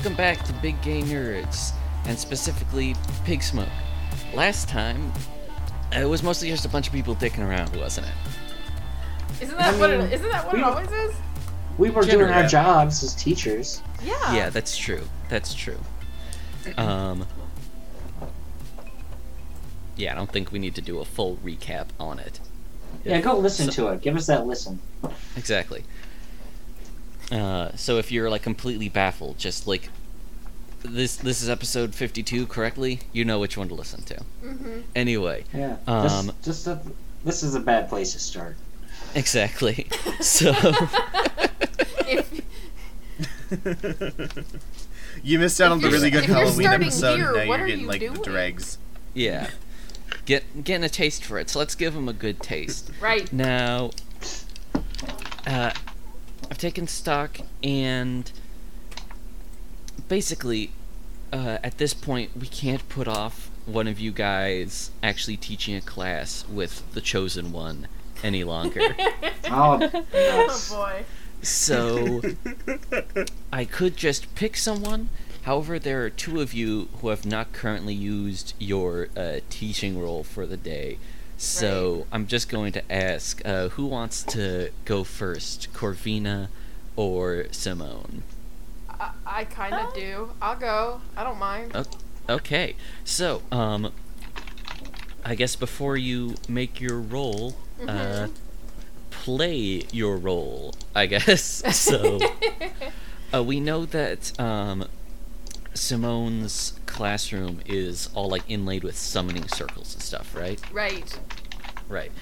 [0.00, 1.72] welcome back to Big Gay Nerds,
[2.06, 2.96] and specifically
[3.26, 3.68] Pig Smoke.
[4.32, 5.12] Last time,
[5.92, 9.42] it was mostly just a bunch of people dicking around, wasn't it?
[9.42, 11.14] Isn't that I what mean, it, isn't that what we it always is?
[11.76, 13.82] We were doing our jobs as teachers.
[14.02, 14.34] Yeah.
[14.34, 15.02] Yeah, that's true.
[15.28, 15.76] That's true.
[16.78, 17.26] Um.
[19.96, 22.40] Yeah, I don't think we need to do a full recap on it.
[23.04, 24.00] Yeah, go listen So- to it.
[24.00, 24.80] Give us that listen.
[25.36, 25.84] Exactly.
[27.30, 29.88] Uh, so if you're like completely baffled, just like
[30.82, 34.14] this this is episode 52 correctly, you know which one to listen to.
[34.42, 35.76] hmm Anyway, Yeah.
[35.86, 36.80] Um, this, just a,
[37.24, 38.56] this is a bad place to start.
[39.14, 39.86] exactly.
[40.20, 40.52] So
[42.06, 42.40] If,
[45.22, 47.86] you missed out on If the really good Halloween episode, here, now you're getting you
[47.86, 48.78] like the dregs.
[49.14, 49.50] yeah,
[50.24, 51.50] get getting a taste for it.
[51.50, 52.90] So let's give them a good taste.
[53.00, 53.30] right.
[53.32, 53.90] Now,
[55.46, 55.72] uh,
[56.50, 58.30] I've taken stock, and
[60.08, 60.70] basically,
[61.32, 65.80] uh, at this point, we can't put off one of you guys actually teaching a
[65.80, 67.86] class with the chosen one
[68.22, 68.80] any longer.
[69.52, 69.80] Oh,
[70.14, 71.04] Oh boy.
[71.42, 72.20] so,
[73.52, 75.08] I could just pick someone.
[75.42, 80.22] However, there are two of you who have not currently used your uh, teaching role
[80.22, 80.98] for the day.
[81.36, 86.48] So I'm just going to ask uh, who wants to go first, Corvina
[86.96, 88.22] or Simone?
[89.00, 90.30] I, I kind of do.
[90.42, 91.00] I'll go.
[91.16, 91.72] I don't mind.
[91.74, 91.84] Oh.
[92.28, 93.92] Okay, so um,
[95.24, 97.86] I guess before you make your role, uh,
[98.28, 98.30] Mhm.
[99.10, 100.74] play your role.
[100.94, 101.40] I guess
[101.76, 102.20] so.
[103.34, 104.84] Uh, we know that um,
[105.74, 110.60] Simone's classroom is all like inlaid with summoning circles and stuff, right?
[110.72, 111.18] right.
[111.88, 112.12] Right.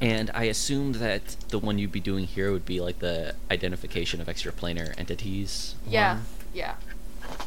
[0.00, 4.20] And I assumed that the one you'd be doing here would be like the identification
[4.20, 5.74] of extraplanar entities.
[5.88, 6.14] Yeah.
[6.16, 6.24] one.
[6.52, 6.74] Yeah.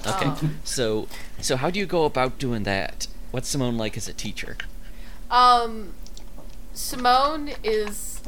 [0.07, 0.25] Okay.
[0.25, 1.07] Um, so,
[1.39, 3.07] so how do you go about doing that?
[3.31, 4.57] What's Simone like as a teacher?
[5.29, 5.93] Um,
[6.73, 8.21] Simone is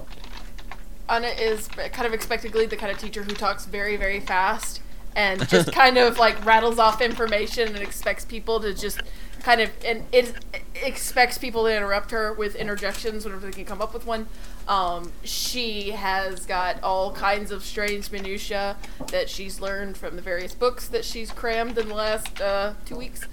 [1.10, 4.82] Anna is kind of expectedly the kind of teacher who talks very very fast
[5.16, 9.02] and just kind of like rattles off information and expects people to just
[9.44, 10.34] kind of and it
[10.76, 14.28] expects people to interrupt her with interjections whenever they can come up with one.
[14.68, 20.54] Um, she has got all kinds of strange minutia that she's learned from the various
[20.54, 23.26] books that she's crammed in the last uh, two weeks.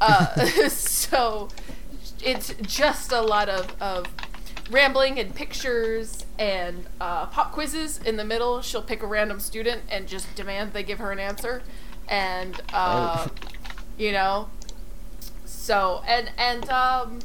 [0.00, 1.48] Uh, so
[2.22, 4.06] it's just a lot of, of
[4.70, 8.60] rambling and pictures and uh, pop quizzes in the middle.
[8.62, 11.62] She'll pick a random student and just demand they give her an answer,
[12.08, 13.32] and uh, Oh.
[13.96, 14.48] you know,
[15.68, 17.18] so and and um,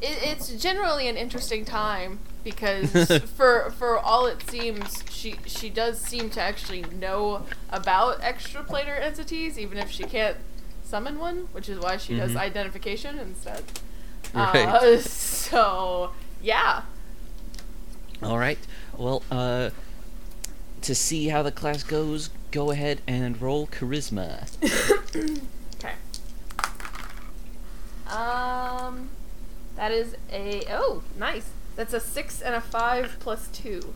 [0.00, 2.92] it, it's generally an interesting time because
[3.36, 9.58] for for all it seems, she she does seem to actually know about extraplanar entities,
[9.58, 10.36] even if she can't
[10.84, 12.36] summon one, which is why she does Mhm.
[12.38, 13.64] identification instead.
[14.32, 14.68] Right.
[14.68, 16.82] Uh, so yeah.
[18.22, 18.58] All right.
[18.96, 19.70] Well, uh,
[20.82, 24.46] to see how the class goes, go ahead and roll charisma.
[28.14, 29.10] Um,
[29.76, 31.50] that is a oh nice.
[31.76, 33.94] That's a six and a five plus two.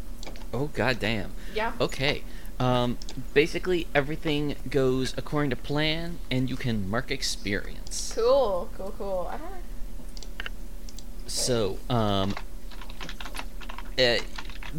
[0.53, 1.33] Oh goddamn.
[1.55, 1.73] Yeah.
[1.81, 2.23] Okay.
[2.59, 2.99] Um,
[3.35, 8.13] basically everything goes according to plan, and you can mark experience.
[8.15, 8.69] Cool.
[8.77, 8.95] Cool.
[8.99, 9.31] Cool.
[9.33, 9.51] I don't.
[11.29, 12.35] So, um,
[13.99, 14.17] uh,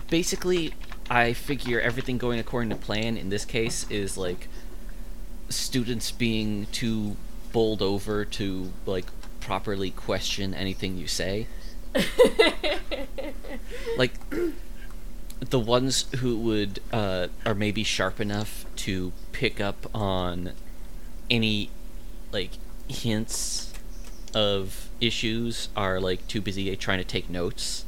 [0.09, 0.73] basically,
[1.09, 4.49] I figure everything going according to plan in this case is like
[5.47, 7.15] students being too
[7.51, 9.05] bowled over to like
[9.49, 11.47] properly question anything you say.
[13.97, 14.13] Like
[15.39, 20.51] the ones who would uh, are maybe sharp enough to pick up on
[21.29, 21.71] any
[22.31, 22.51] like
[22.87, 23.73] hints
[24.35, 27.85] of issues are like too busy trying to take notes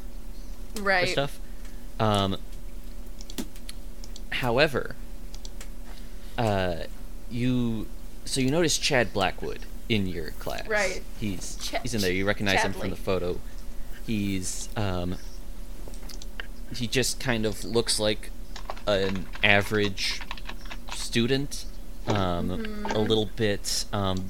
[0.80, 1.08] right.
[1.08, 1.40] stuff.
[2.00, 2.38] Um,
[4.32, 4.96] however,
[6.38, 6.76] uh,
[7.30, 7.86] you
[8.26, 9.60] so you notice Chad Blackwood
[9.92, 10.68] in your class.
[10.68, 11.04] Right.
[11.20, 12.12] He's Ch- he's in there.
[12.14, 13.40] You recognize him from the photo.
[14.08, 15.18] He's um.
[16.76, 18.32] He just kind of looks like
[18.88, 20.22] an average
[20.94, 21.66] student.
[22.08, 23.08] Um, a Mhm.
[23.08, 24.26] little bit um,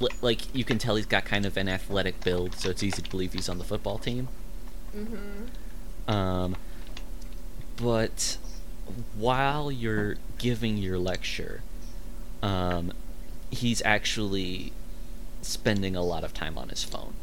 [0.00, 3.00] li- like you can tell he's got kind of an athletic build, so it's easy
[3.02, 4.26] to believe he's on the football team.
[4.96, 6.10] Mm-hmm.
[6.10, 6.56] Um,
[7.76, 8.38] but
[9.16, 11.60] while you're giving your lecture,
[12.42, 12.92] um,
[13.50, 14.72] he's actually
[15.42, 17.14] spending a lot of time on his phone.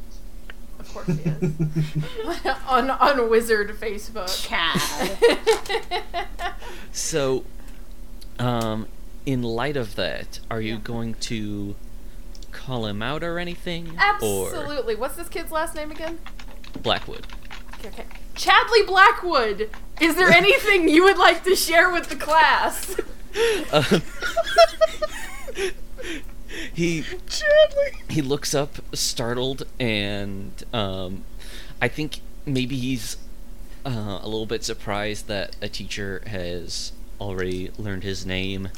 [0.80, 2.46] Of course he is.
[2.68, 4.30] on on Wizard Facebook.
[4.48, 6.26] Chad.
[6.92, 7.46] So,
[8.40, 8.88] um,
[9.26, 10.80] in light of that, are you Yeah.
[10.84, 11.76] going to
[12.52, 13.90] call him out or anything?
[14.22, 14.96] Or Absolutely.
[14.96, 16.20] What's this kid's last name again?
[16.82, 17.28] Blackwood?
[17.76, 18.06] Okay, okay.
[18.36, 19.70] Chadley Blackwood.
[20.02, 22.96] Is there anything you would like to share with the class?
[23.72, 24.02] Um,
[26.80, 27.04] he
[28.10, 31.26] he looks up startled and um,
[31.82, 33.18] I think maybe he's
[33.86, 38.70] uh, a little bit surprised that a teacher has already learned his name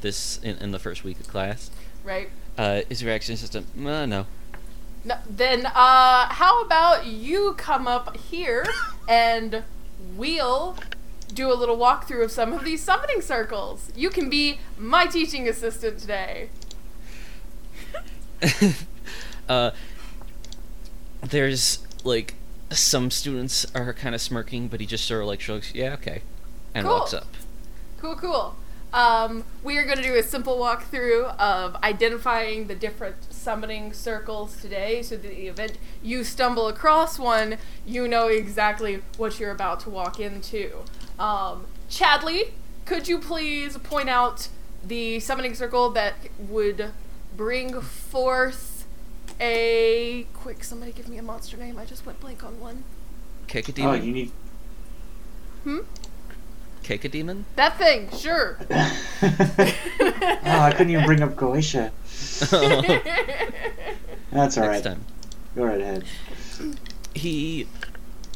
[0.00, 1.70] this in, in the first week of class.
[2.02, 2.30] Right.
[2.58, 4.26] Uh, his reaction system, uh, no.
[5.04, 8.66] No, then, uh, how about you come up here
[9.08, 9.62] and
[10.16, 10.76] we'll
[11.32, 13.92] do a little walkthrough of some of these summoning circles.
[13.94, 16.48] You can be my teaching assistant today.
[19.48, 19.70] uh,
[21.22, 22.34] there's like
[22.70, 26.22] some students are kind of smirking, but he just sort of like shrugs, yeah, okay,
[26.74, 26.98] and Cool.
[26.98, 27.26] walks up.
[28.00, 28.56] Cool, cool.
[28.92, 34.56] Um, we are going to do a simple walkthrough of identifying the different summoning circles
[34.60, 35.02] today.
[35.02, 39.90] So, that the event you stumble across one, you know exactly what you're about to
[39.90, 40.78] walk into.
[41.18, 42.52] Um, Chadley,
[42.84, 44.48] could you please point out
[44.82, 46.92] the summoning circle that would
[47.36, 48.86] bring forth
[49.40, 50.64] a quick?
[50.64, 51.78] Somebody give me a monster name.
[51.78, 52.84] I just went blank on one.
[53.78, 54.32] Oh, you need.
[55.64, 55.78] Hmm.
[56.82, 57.44] Cacodemon?
[57.56, 58.10] That thing.
[58.10, 58.58] Sure.
[58.70, 61.90] oh, I couldn't even bring up Goetia.
[64.30, 64.82] That's all Next right.
[64.84, 65.04] time.
[65.54, 66.04] Go right ahead.
[67.14, 67.66] he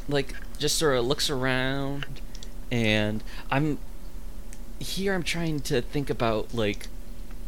[0.07, 2.05] like just sort of looks around
[2.71, 3.77] and i'm
[4.79, 6.87] here i'm trying to think about like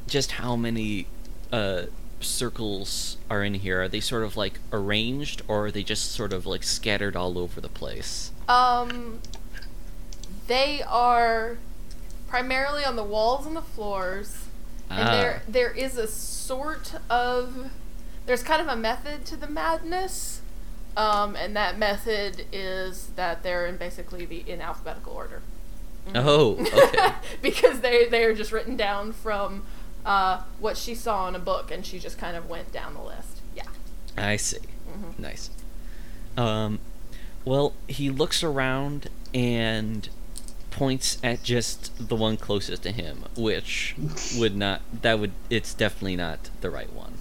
[0.08, 1.08] just how many
[1.54, 1.84] uh
[2.20, 6.32] circles are in here are they sort of like arranged or are they just sort
[6.34, 9.20] of like scattered all over the place Um,
[10.48, 11.58] they are
[12.28, 14.46] primarily on the walls and the floors,
[14.90, 15.12] and Ah.
[15.12, 17.70] there there is a sort of
[18.26, 20.42] there's kind of a method to the madness,
[20.98, 25.42] um, and that method is that they're in basically the in alphabetical order.
[26.16, 29.64] oh okay because they they are just written down from
[30.06, 33.02] uh, what she saw in a book, and she just kind of went down the
[33.02, 33.42] list.
[33.56, 33.64] Yeah.
[34.18, 34.58] i see
[34.90, 35.18] Mhm.
[35.20, 35.50] nice
[36.38, 36.80] um
[37.46, 40.10] well he looks around and
[40.72, 43.96] points at just the one closest to him which
[44.38, 47.18] would not that would it's definitely not the right one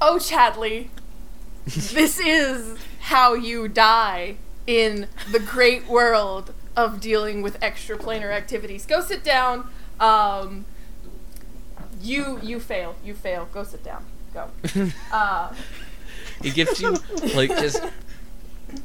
[0.00, 0.88] Oh, Chadley,
[1.64, 4.36] this is how you die
[4.66, 8.86] in the great world of dealing with extraplanar activities.
[8.86, 9.68] Go sit down.
[10.00, 10.64] Um,
[12.00, 12.96] you you fail.
[13.04, 13.48] You fail.
[13.52, 14.04] Go sit down.
[14.32, 14.48] Go.
[15.12, 15.52] Uh,
[16.42, 16.96] he gives you
[17.34, 17.82] like just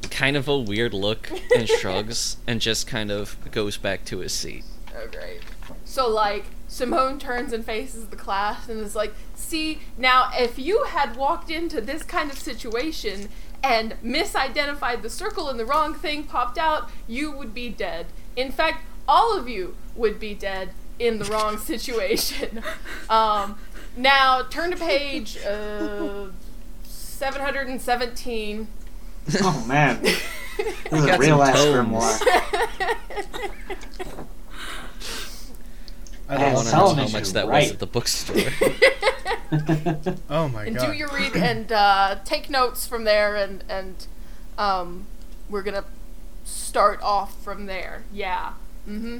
[0.09, 4.31] kind of a weird look and shrugs and just kind of goes back to his
[4.33, 4.63] seat
[4.95, 5.41] oh, great.
[5.85, 10.85] So like Simone turns and faces the class and is like, "See, now if you
[10.85, 13.29] had walked into this kind of situation."
[13.65, 18.07] And misidentified the circle and the wrong thing popped out, you would be dead.
[18.35, 22.63] In fact, all of you would be dead in the wrong situation.
[23.09, 23.57] Um,
[23.95, 26.27] now, turn to page uh,
[26.83, 28.67] 717.
[29.41, 30.21] Oh man, this
[30.91, 31.89] is a real some ass tomes.
[31.89, 32.19] grimoire.
[36.27, 38.35] I I don't want to know Solomon how is much that was at the bookstore.
[40.31, 40.85] Oh my and god.
[40.85, 44.07] And do your read and uh, take notes from there and and
[44.57, 45.05] um,
[45.47, 45.85] we're gonna
[46.43, 48.53] start off from there yeah
[48.89, 49.19] mm-hmm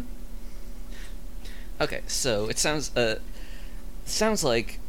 [1.84, 3.20] okay, so it sounds uh
[4.06, 4.80] sounds like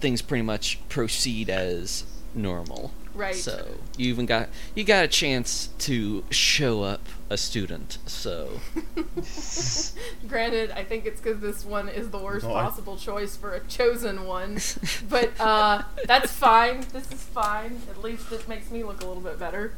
[0.00, 2.04] things pretty much proceed as
[2.34, 2.92] normal.
[3.14, 7.98] right So you even got you got a chance to show up a student.
[8.06, 8.60] So
[10.28, 13.54] granted i think it's because this one is the worst No, I- possible choice for
[13.54, 14.58] a chosen one
[15.08, 19.22] but uh, that's fine this is fine at least it makes me look a little
[19.22, 19.74] bit better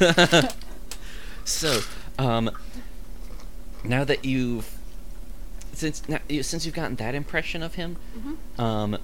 [1.44, 1.80] so
[2.18, 2.50] um
[3.84, 4.73] now that you've
[5.78, 6.02] since
[6.46, 8.60] since you've gotten that impression of him, Mhm.
[8.60, 8.98] um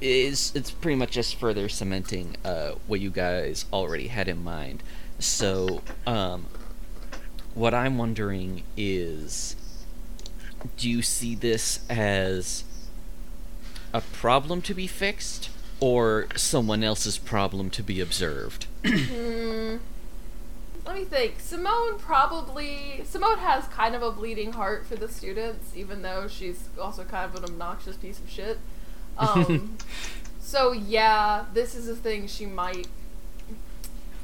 [0.00, 4.82] is it's pretty much just further cementing uh what you guys already had in mind.
[5.18, 6.46] So um
[7.54, 9.56] what I'm wondering is
[10.76, 12.64] do you see this as
[13.92, 18.66] a problem to be fixed or someone else's problem to be observed?
[20.86, 21.40] Let me think.
[21.40, 26.68] Simone probably Simone has kind of a bleeding heart for the students, even though she's
[26.80, 28.58] also kind of an obnoxious piece of shit.
[29.18, 29.76] Um,
[30.40, 32.88] so yeah, this is a thing she might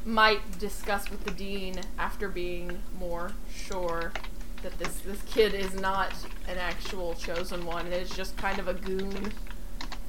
[0.05, 4.13] might discuss with the dean after being more sure.
[4.63, 6.13] that this this kid is not
[6.49, 7.87] an actual chosen one.
[7.87, 9.33] It is just kind of a goon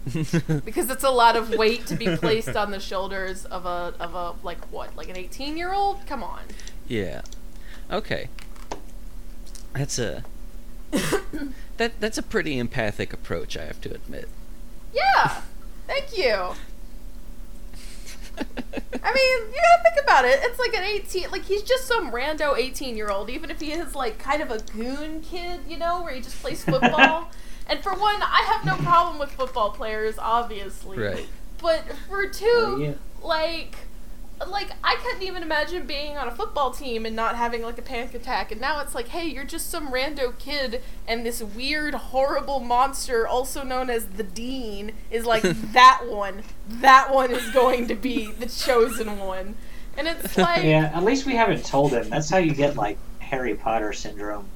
[0.65, 4.13] because it's a lot of weight to be placed on the shoulders of a of
[4.15, 6.05] a like what like an 18 year old.
[6.07, 6.41] Come on.
[6.87, 7.21] Yeah.
[7.91, 8.29] Okay.
[9.73, 10.23] That's a
[11.77, 14.29] that that's a pretty empathic approach, I have to admit.
[14.93, 15.41] Yeah.
[15.85, 16.53] Thank you.
[19.03, 20.39] I mean, you gotta think about it.
[20.43, 23.71] It's like an 18, like he's just some rando 18 year old, even if he
[23.71, 27.31] is like kind of a goon kid, you know, where he just plays football.
[27.69, 30.97] and for one, I have no problem with football players, obviously.
[30.97, 31.27] Right.
[31.61, 32.93] But for two, Oh, yeah.
[33.23, 33.75] like,
[34.47, 37.81] like I couldn't even imagine being on a football team and not having like a
[37.81, 38.51] panic attack.
[38.51, 43.27] And now it's like, hey, you're just some rando kid, and this weird, horrible monster,
[43.27, 45.41] also known as the Dean, is like
[45.73, 46.43] that one.
[46.69, 49.55] That one is going to be the chosen one.
[49.97, 52.07] And it's like, yeah, Yeah, at least we haven't told him.
[52.09, 54.47] That's how you get like Harry Potter syndrome.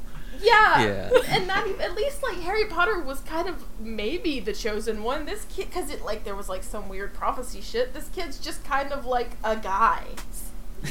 [0.42, 1.10] Yeah.
[1.30, 5.26] and not even, at least like Harry Potter was kind of maybe the chosen one.
[5.26, 7.94] This kid, because it like there was like some weird prophecy shit.
[7.94, 10.04] This kid's just kind of like a guy.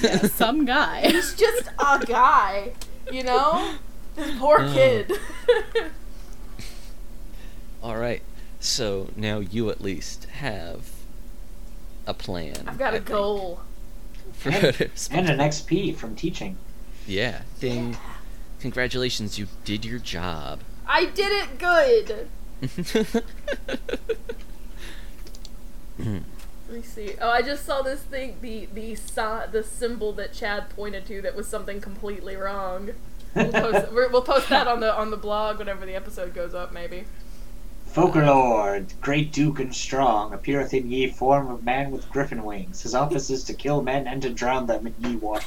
[0.00, 1.08] Yeah, some guy.
[1.10, 2.72] He's just a guy,
[3.10, 3.74] you know?
[4.16, 4.72] This poor Oh.
[4.72, 5.12] kid.
[7.82, 8.22] All right.
[8.60, 10.90] So now you at least have
[12.06, 12.64] a plan.
[12.66, 13.60] I've got I a think, goal.
[14.34, 16.56] For And an XP from teaching.
[17.06, 17.42] yeah.
[17.58, 17.96] Ding.
[18.60, 20.60] Congratulations, you did your job.
[20.86, 22.28] I did it good.
[25.98, 26.22] Let
[26.70, 27.14] me see.
[27.20, 28.96] Oh, I just saw this thing, the the
[29.50, 32.90] the symbol that Chad pointed to that was something completely wrong.
[33.34, 36.72] We'll post, we'll post that on the on the blog whenever the episode goes up,
[36.72, 37.04] maybe.
[37.92, 42.82] Focalor, great duke and strong, appeareth in ye form of man with griffin wings.
[42.82, 45.44] His office is to kill men and to drown them in ye waters,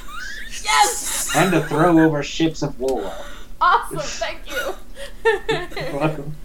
[0.64, 1.30] Yes!
[1.36, 3.14] and to throw over ships of war.
[3.62, 5.98] Awesome, thank you.
[5.98, 6.36] Welcome.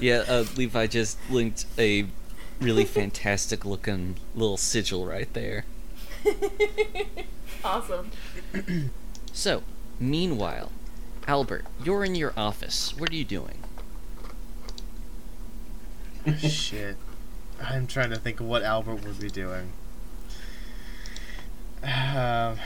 [0.00, 2.06] Yeah, uh, Levi just linked a
[2.60, 5.64] really fantastic looking little sigil right there.
[7.64, 8.10] awesome.
[9.32, 9.62] So,
[10.00, 10.72] meanwhile,
[11.28, 12.92] Albert, you're in your office.
[12.98, 13.58] What are you doing?
[16.38, 16.96] Shit.
[17.62, 19.72] I'm trying to think of what Albert would be doing.
[21.82, 22.58] Um,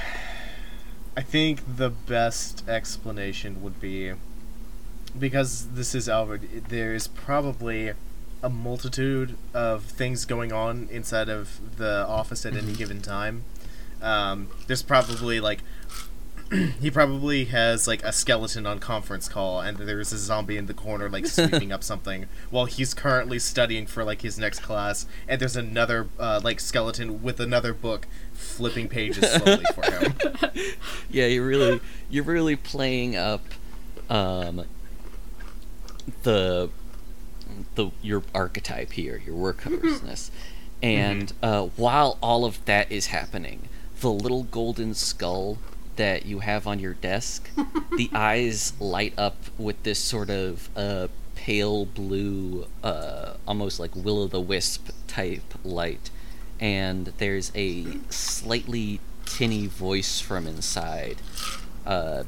[1.17, 4.13] I think the best explanation would be
[5.19, 7.93] because this is Albert, there is probably
[8.43, 13.45] a multitude of things going on inside of the office at any given time.
[14.03, 15.61] Um, there's probably like
[16.81, 20.75] he probably has like a skeleton on conference call and there's a zombie in the
[20.75, 25.41] corner like sweeping up something while he's currently studying for like his next class and
[25.41, 30.15] there's another uh, like skeleton with another book flipping pages slowly for him
[31.11, 33.43] Yeah, you're really you're really playing up
[34.11, 34.65] um
[36.25, 36.69] the
[37.75, 40.31] the your archetype here, your workhorseness.
[40.83, 43.71] And uh, while all of that is happening,
[44.01, 45.57] the little golden skull
[45.97, 47.51] that you have on your desk,
[47.97, 54.23] the eyes light up with this sort of uh, pale blue, uh, almost like will
[54.23, 56.11] o' the wisp type light,
[56.61, 61.17] and there's a slightly tinny voice from inside
[61.87, 62.25] uh,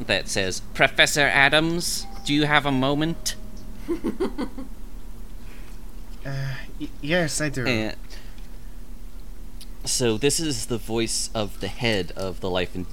[0.00, 3.34] that says, Professor Adams, do you have a moment?
[3.90, 4.46] uh,
[6.80, 7.96] y- yes i do And
[9.86, 12.86] so this is the voice of the head of the life and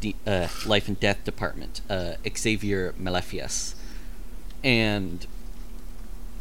[0.00, 3.74] de- uh, life and death department, uh, Xavier Malefius,
[4.62, 5.26] and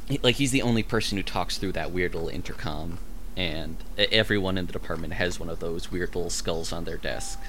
[0.08, 2.98] he- like he's the only person who talks through that weird little intercom,
[3.38, 7.40] and everyone in the department has one of those weird little skulls on their desk.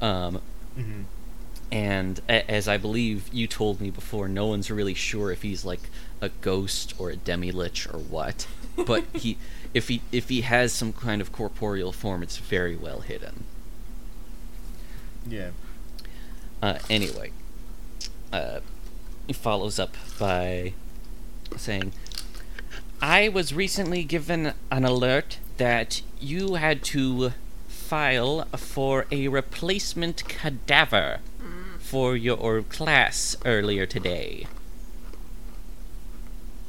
[0.00, 0.40] Um,
[0.78, 1.04] Mhm.
[1.70, 5.64] and a- as I believe you told me before, no one's really sure if he's
[5.64, 5.90] like
[6.20, 8.46] a ghost or a demi lich or what.
[8.76, 9.36] But he,
[9.74, 13.44] if he if he has some kind of corporeal form, it's very well hidden.
[15.26, 15.50] yeah
[16.62, 17.30] Uh, anyway,
[18.32, 18.60] uh,
[19.26, 20.74] he follows up by
[21.56, 21.92] saying,
[23.00, 27.32] "I was recently given an alert that you had to
[27.68, 31.20] file for a replacement cadaver
[31.78, 34.46] for your class earlier today."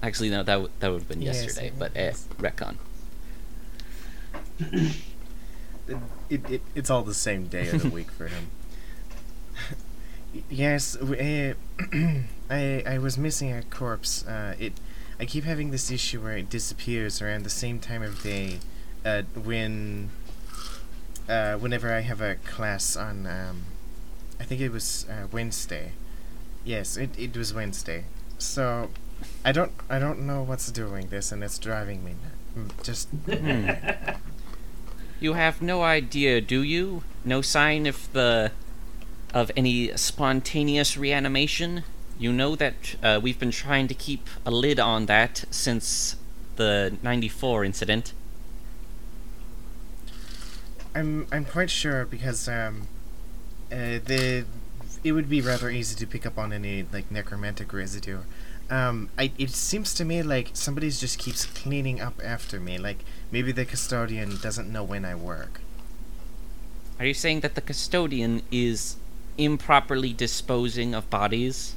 [0.01, 2.77] Actually, no, that w- that would have been Yes, yesterday, but eh, was.
[4.62, 6.01] Retcon.
[6.30, 8.48] it, it, it's all the same day of the week for him.
[10.50, 11.53] Yes, w-
[11.91, 14.25] uh, I I was missing a corpse.
[14.25, 14.74] Uh, it
[15.20, 18.60] I keep having this issue where it disappears around the same time of day,
[19.03, 20.10] uh, when
[21.27, 23.63] uh, whenever I have a class on um,
[24.39, 25.91] I think it was uh, Wednesday.
[26.63, 28.06] Yes, it, it was Wednesday.
[28.38, 28.89] So,
[29.44, 32.15] I don't I don't know what's doing this, and it's driving me
[32.56, 33.10] nu- mm, just.
[35.21, 37.03] You have no idea, do you?
[37.23, 38.51] No sign of the
[39.35, 41.83] of any spontaneous reanimation.
[42.17, 46.15] You know that uh, we've been trying to keep a lid on that since
[46.55, 48.13] the '94 incident.
[50.95, 52.87] I'm I'm quite sure because um,
[53.71, 54.45] uh, the
[55.03, 58.21] it would be rather easy to pick up on any like necromantic residue.
[58.71, 62.77] Um, I it seems to me like somebody just keeps cleaning up after me.
[62.77, 65.59] Like maybe the custodian doesn't know when I work.
[66.97, 68.95] Are you saying that the custodian is
[69.37, 71.75] improperly disposing of bodies?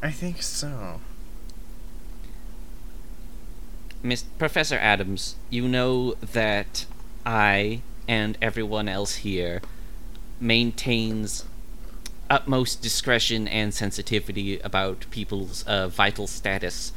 [0.00, 1.00] I think so.
[4.02, 6.86] Miss Professor Adams, you know that
[7.26, 9.60] I and everyone else here
[10.40, 11.44] maintains
[12.30, 16.92] utmost discretion and sensitivity about people's uh, vital status.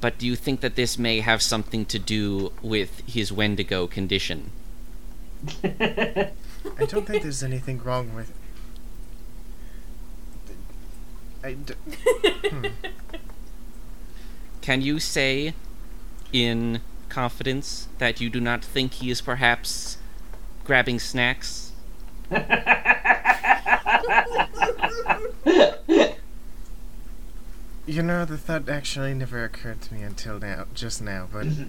[0.00, 4.50] But do you think that this may have something to do with his Wendigo condition?
[5.64, 8.32] I don't think there's anything wrong with.
[11.42, 11.74] I d-
[12.48, 12.66] hmm.
[14.60, 15.54] Can you say,
[16.32, 19.96] in confidence, that you do not think he is perhaps
[20.64, 21.72] grabbing snacks?
[27.86, 31.68] You know, the thought actually never occurred to me until now, just now, but mm-hmm.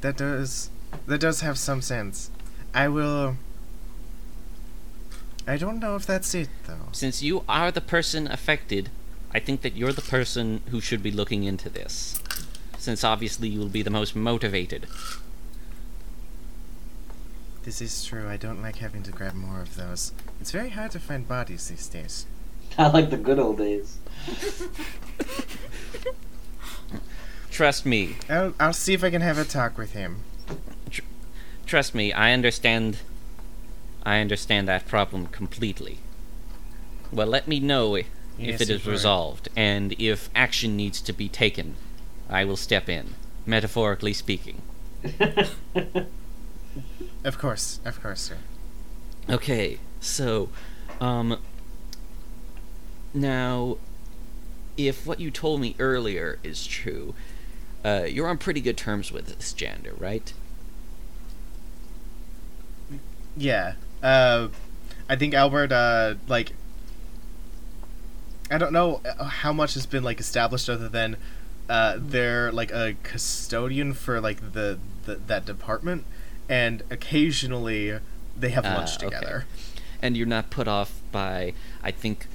[0.00, 0.70] that does
[1.06, 2.30] that does have some sense.
[2.74, 3.36] I will.
[5.46, 6.88] I don't know if that's it though.
[6.92, 8.90] Since you are the person affected,
[9.32, 12.20] I think that you're the person who should be looking into this.
[12.78, 14.86] Since obviously you will be the most motivated.
[17.64, 18.28] This is true.
[18.28, 20.12] I don't like having to grab more of those.
[20.40, 22.26] It's very hard to find bodies these days.
[22.78, 23.98] Not like the good old days.
[27.50, 30.22] Trust me, I'll I'll see if I can have a talk with him.
[31.66, 32.98] trust me, I understand.
[34.04, 35.98] I understand that problem completely.
[37.10, 38.06] Well, let me know if
[38.38, 41.74] Yes, it you is resolved, and if action needs to be taken,
[42.30, 44.62] I will step in, metaphorically speaking.
[47.24, 48.38] Of course, of course, sir.
[49.28, 50.48] Okay, so,
[51.00, 51.38] um,
[53.14, 53.78] now,
[54.76, 57.14] if what you told me earlier is true,
[57.84, 60.32] uh, you're on pretty good terms with this Jander, right?
[63.36, 63.74] Yeah.
[64.02, 64.48] Uh,
[65.08, 65.72] I think Albert.
[65.72, 66.52] Uh, like.
[68.50, 71.18] I don't know how much has been like established other than
[71.68, 76.06] uh, they're like a custodian for like the, the that department,
[76.48, 77.98] and occasionally
[78.34, 79.04] they have Ah, lunch okay.
[79.04, 79.44] together.
[80.00, 82.26] And you're not put off by, I think,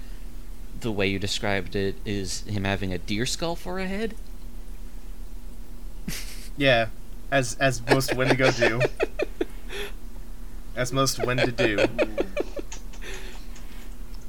[0.83, 4.15] the way you described it is him having a deer skull for a head?
[6.55, 6.89] Yeah,
[7.31, 8.79] as as most Wendigo do.
[10.75, 11.87] As most Wendigo do.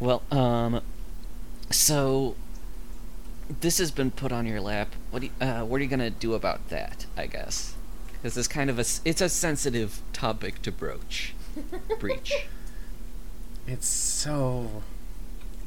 [0.01, 0.81] Well, um,
[1.71, 2.35] so
[3.61, 4.95] this has been put on your lap.
[5.11, 7.05] What do you, uh, what are you gonna do about that?
[7.15, 7.75] I guess
[8.25, 11.35] because it's kind of a it's a sensitive topic to broach,
[12.01, 12.47] breach.
[13.67, 14.83] It's so.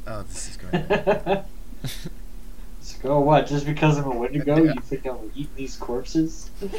[0.08, 1.44] Oh, this is going.
[2.80, 3.48] So go what?
[3.48, 6.50] Just because I'm a Wendigo, you think I'm eating these corpses?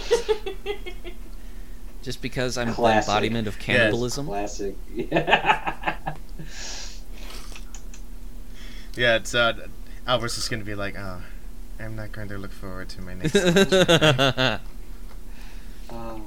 [2.02, 3.06] Just because I'm Classic.
[3.06, 4.26] the embodiment of cannibalism.
[4.26, 4.74] Classic.
[4.94, 5.96] Yeah.
[8.96, 9.52] Yeah, it's uh,
[10.08, 11.22] Albert's just gonna be like, oh,
[11.78, 13.34] I'm not going to look forward to my next.
[13.34, 14.60] lunch."
[15.90, 16.22] Oh.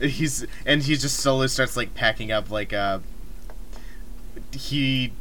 [0.00, 3.00] he's and he just slowly starts like packing up like uh.
[4.52, 5.12] He t-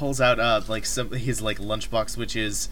[0.00, 2.70] pulls out uh like some his like lunchbox, which is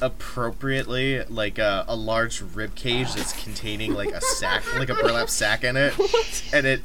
[0.00, 5.28] appropriately like uh, a large rib cage that's containing like a sack, like a burlap
[5.28, 5.92] sack in it,
[6.54, 6.82] and it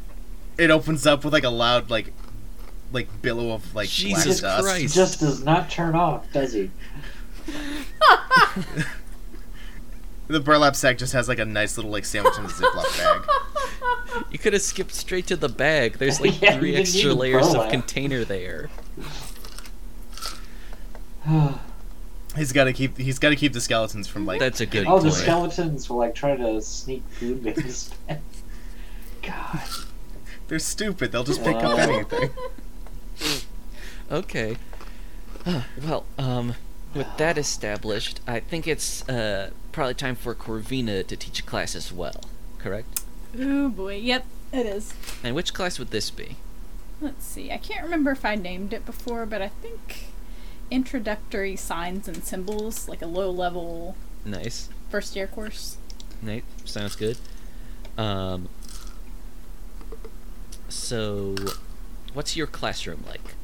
[0.57, 2.11] it opens up with like a loud like
[2.91, 4.67] like billow of like Jesus black dust.
[4.67, 4.95] Christ.
[4.95, 6.71] Just does not turn off, does he?
[10.27, 14.25] The burlap sack just has like a nice little like sandwich in a Ziploc bag.
[14.29, 15.99] you could have skipped straight to the bag.
[15.99, 18.69] There's like Yeah, three extra layers of container there.
[21.27, 21.59] Oh,
[22.35, 24.39] He's got to keep he's got to keep the skeletons from like.
[24.39, 25.03] That's a good the point.
[25.05, 28.21] The skeletons will like try to sneak food in his bed.
[29.23, 29.61] God.
[30.47, 31.11] They're stupid.
[31.11, 31.71] They'll just pick Wow.
[31.73, 32.29] up anything.
[34.09, 34.55] Okay.
[35.83, 36.55] well, um,
[36.93, 41.75] with that established, I think it's uh probably time for Corvina to teach a class
[41.75, 42.21] as well.
[42.57, 43.01] Correct?
[43.37, 43.95] Oh boy.
[43.97, 44.93] Yep, it is.
[45.23, 46.37] And which class would this be?
[47.01, 47.51] let's see.
[47.51, 50.07] I can't remember if I named it before, but I think
[50.71, 54.69] introductory signs and symbols, like a low level Nice.
[54.89, 55.77] first year course.
[56.21, 57.17] Nate, sounds good.
[57.97, 58.49] Um,
[60.69, 61.35] so,
[62.13, 63.35] what's your classroom like?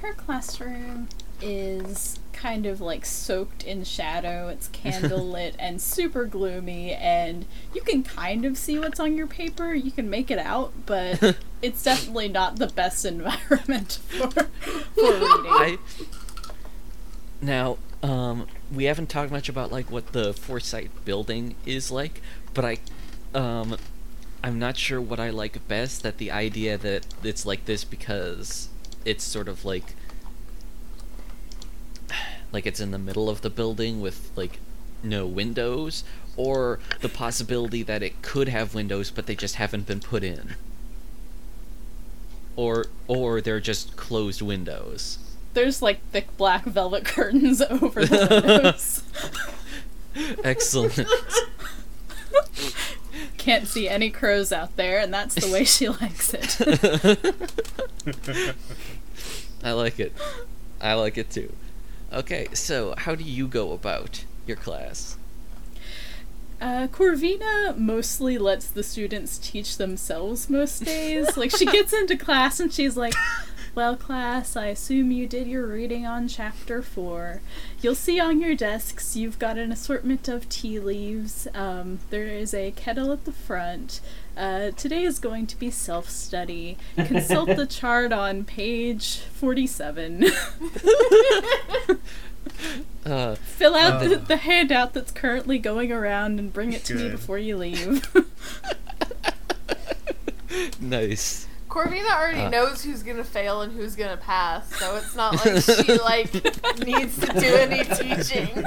[0.00, 1.08] Her classroom
[1.40, 4.48] is kind of like soaked in shadow.
[4.48, 9.74] It's candlelit and super gloomy, and you can kind of see what's on your paper.
[9.74, 14.48] You can make it out, but it's definitely not the best environment for, for
[14.96, 15.46] reading.
[15.46, 15.78] I
[17.40, 22.20] now, um, we haven't talked much about like what the Foresight building is like,
[22.54, 22.78] but I,
[23.34, 23.76] um,
[24.42, 26.02] I'm not sure what I like best.
[26.02, 28.68] That the idea that it's like this because
[29.04, 29.94] it's sort of like,
[32.56, 34.58] like it's in the middle of the building with like
[35.02, 36.04] no windows,
[36.38, 40.54] or the possibility that it could have windows but they just haven't been put in.
[42.56, 45.18] Or, or they're just closed windows.
[45.52, 49.02] There's like thick black velvet curtains over the windows.
[50.42, 50.98] Excellent.
[53.36, 56.56] Can't see any crows out there, and that's the way she likes it.
[59.62, 60.14] I like it.
[60.80, 61.52] I like it too.
[62.16, 65.18] Okay, so how do you go about your class?
[66.58, 71.36] Uh, Corvina mostly lets the students teach themselves most days.
[71.36, 73.12] Like, she gets into class and she's like,
[73.74, 77.42] Well, class, I assume you did your reading on chapter 4.
[77.82, 81.46] You'll see on your desks you've got an assortment of tea leaves.
[81.52, 84.00] Um, there is a kettle at the front.
[84.36, 86.76] Uh, today is going to be self study.
[86.96, 90.24] Consult the chart on page 47.
[93.04, 94.16] Uh, Fill out the, Oh.
[94.16, 98.04] the handout that's currently going around and bring it to me before you leave.
[100.80, 101.46] nice.
[101.68, 102.48] Corvina already Uh.
[102.50, 106.32] knows who's gonna fail and who's gonna pass, so it's not like she like
[106.84, 108.64] needs to do any teaching.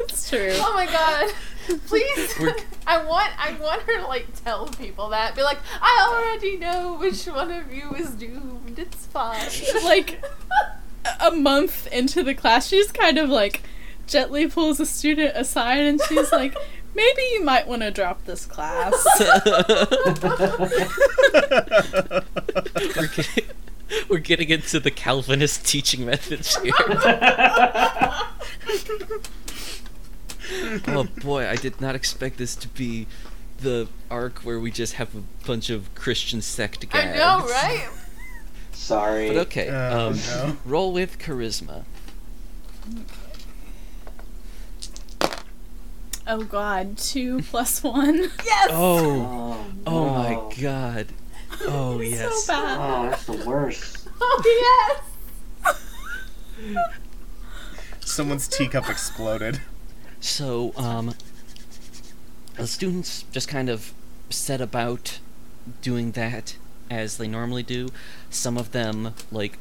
[0.00, 0.52] it's true.
[0.56, 1.32] oh my god.
[1.78, 2.54] Please We're-
[2.86, 5.36] I want I want her to like tell people that.
[5.36, 8.78] Be like, I already know which one of you is doomed.
[8.78, 9.48] It's fine.
[9.84, 10.22] like
[11.20, 13.62] a month into the class, she's kind of like
[14.06, 16.56] gently pulls a student aside and she's like,
[16.94, 18.92] maybe you might want to drop this class.
[22.96, 23.44] we're, getting,
[24.08, 26.72] we're getting into the Calvinist teaching methods here.
[30.88, 33.06] oh boy, I did not expect this to be
[33.60, 37.02] the arc where we just have a bunch of Christian sect guys.
[37.02, 37.18] I gags.
[37.18, 37.88] know, right?
[38.72, 39.28] Sorry.
[39.28, 40.56] But okay, Oh, um, no.
[40.64, 41.84] roll with charisma.
[46.26, 48.30] oh god, two plus one.
[48.44, 48.68] Yes.
[48.72, 50.14] Oh, Oh, oh no.
[50.14, 51.06] my god.
[51.62, 52.44] Oh yes.
[52.44, 52.78] So bad.
[52.80, 54.08] Oh, that's the worst.
[54.20, 55.00] Oh
[55.66, 55.76] yes.
[58.04, 59.60] Someone's teacup exploded.
[60.20, 61.14] So, um,
[62.56, 63.92] the students just kind of
[64.28, 65.18] set about
[65.80, 66.56] doing that
[66.90, 67.88] as they normally do.
[68.28, 69.58] Some of them, like,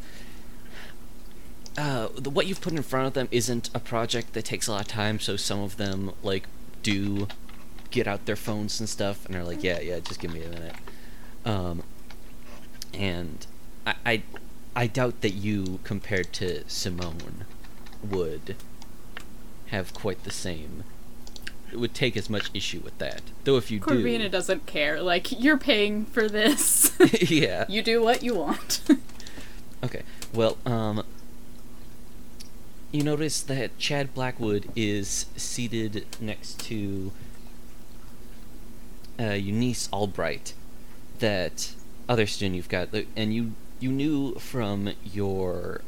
[1.77, 4.71] uh, the, what you've put in front of them isn't a project that takes a
[4.71, 6.43] lot of time, so some of them, like,
[6.83, 7.27] do
[7.91, 10.49] get out their phones and stuff, and are like, yeah, yeah, just give me a
[10.49, 10.75] minute.
[11.45, 11.83] Um,
[12.93, 13.47] and
[13.87, 14.23] I, I,
[14.75, 17.45] I doubt that you, compared to Simone,
[18.03, 18.55] would
[19.71, 20.83] have quite the same.
[21.71, 23.21] It would take as much issue with that.
[23.43, 25.01] Though if you Corvina do, doesn't care.
[25.01, 26.97] Like, you're paying for this.
[27.21, 27.65] yeah.
[27.69, 28.81] you do what you want.
[29.81, 30.01] Okay.
[30.33, 31.05] Well, um,
[32.91, 37.13] you notice that Chad Blackwood is seated next to
[39.17, 40.53] uh, Eunice Albright,
[41.19, 41.73] that
[42.09, 45.79] other student you've got, and you you knew from your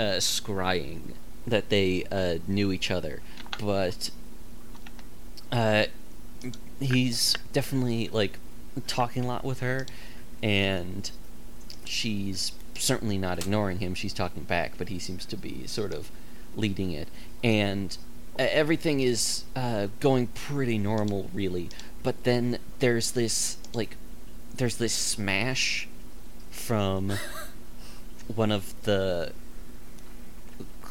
[0.00, 1.12] uh, scrying
[1.46, 3.22] that they uh, knew each other,
[3.58, 4.10] but
[5.52, 5.86] uh,
[6.80, 8.38] he's definitely like
[8.86, 9.86] talking a lot with her,
[10.42, 11.10] and
[11.84, 13.94] she's certainly not ignoring him.
[13.94, 16.10] She's talking back, but he seems to be sort of
[16.56, 17.08] leading it,
[17.42, 17.96] and
[18.38, 21.70] uh, everything is uh, going pretty normal, really.
[22.02, 23.96] But then there's this like,
[24.54, 25.88] there's this smash
[26.50, 27.12] from
[28.34, 29.32] one of the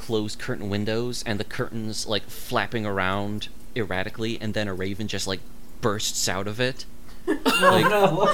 [0.05, 5.25] closed curtain windows, and the curtains like flapping around erratically, and then a raven just
[5.25, 5.39] like
[5.81, 6.85] bursts out of it.
[7.27, 8.27] Like, no.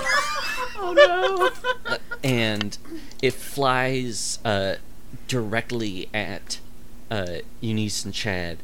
[0.78, 1.52] oh
[1.88, 1.98] no.
[2.24, 2.78] and
[3.22, 4.76] it flies uh,
[5.30, 6.60] directly at
[7.10, 8.58] uh, Eunice and Chad,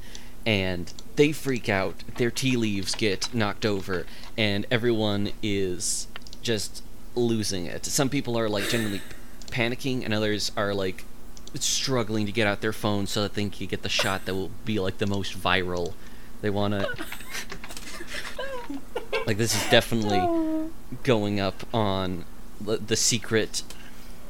[0.46, 2.04] and they freak out.
[2.17, 4.06] Their tea leaves get knocked over,
[4.38, 6.08] and everyone is
[6.41, 6.84] just
[7.15, 7.86] losing it.
[7.86, 9.02] Some people are like genuinely
[9.48, 11.06] panicking, and others are like
[11.55, 14.51] struggling to get out their phone so that they can get the shot that will
[14.65, 15.93] be like the most viral.
[16.41, 16.88] They want to.
[19.25, 20.69] like this is definitely
[21.03, 22.25] going up on
[22.60, 23.63] the, the secret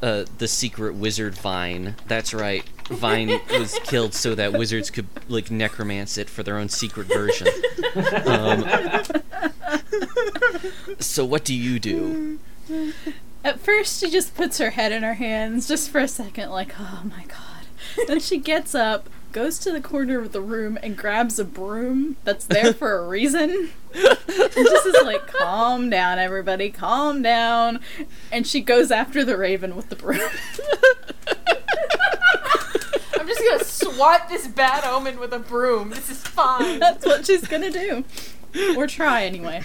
[0.01, 5.45] uh, the secret wizard vine that's right vine was killed so that wizards could like
[5.49, 7.47] necromance it for their own secret version
[8.25, 8.63] um,
[10.99, 12.39] so what do you do
[13.43, 16.73] At first, she just puts her head in her hands just for a second, like,
[16.79, 17.65] oh my god.
[18.07, 22.17] then she gets up, goes to the corner of the room, and grabs a broom
[22.23, 23.69] that's there for a reason.
[23.93, 27.79] and just is like, calm down, everybody, calm down.
[28.31, 30.19] And she goes after the raven with the broom.
[33.19, 35.89] I'm just gonna swat this bad omen with a broom.
[35.91, 36.79] This is fine.
[36.79, 38.03] that's what she's gonna do.
[38.75, 39.63] Or try, anyway.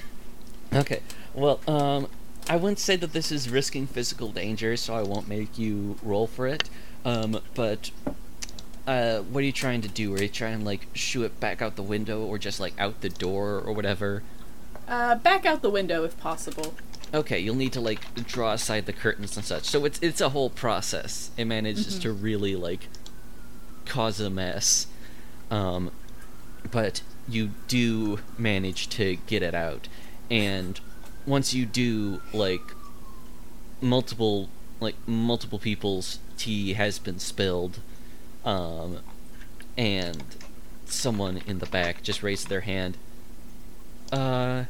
[0.75, 1.01] okay
[1.35, 2.07] well um
[2.49, 6.27] i wouldn't say that this is risking physical danger so i won't make you roll
[6.27, 6.69] for it
[7.05, 7.91] um but
[8.87, 11.63] uh what are you trying to do are you trying to like shoo it back
[11.63, 14.23] out the window or just like out the door or whatever
[14.89, 16.75] Uh, back out the window if possible.
[17.15, 19.65] Okay, you'll need to like draw aside the curtains and such.
[19.65, 21.31] So it's it's a whole process.
[21.37, 22.89] It manages to really like
[23.87, 24.89] cause a mess.
[25.51, 25.93] Um
[26.71, 29.89] but you do manage to get it out.
[30.31, 30.81] And
[31.27, 32.63] once you do like
[33.81, 34.49] multiple
[34.81, 37.79] like multiple people's tea has been spilled
[38.45, 38.99] um
[39.79, 40.23] and
[40.87, 42.97] someone in the back just raised their hand.
[44.13, 44.65] Uh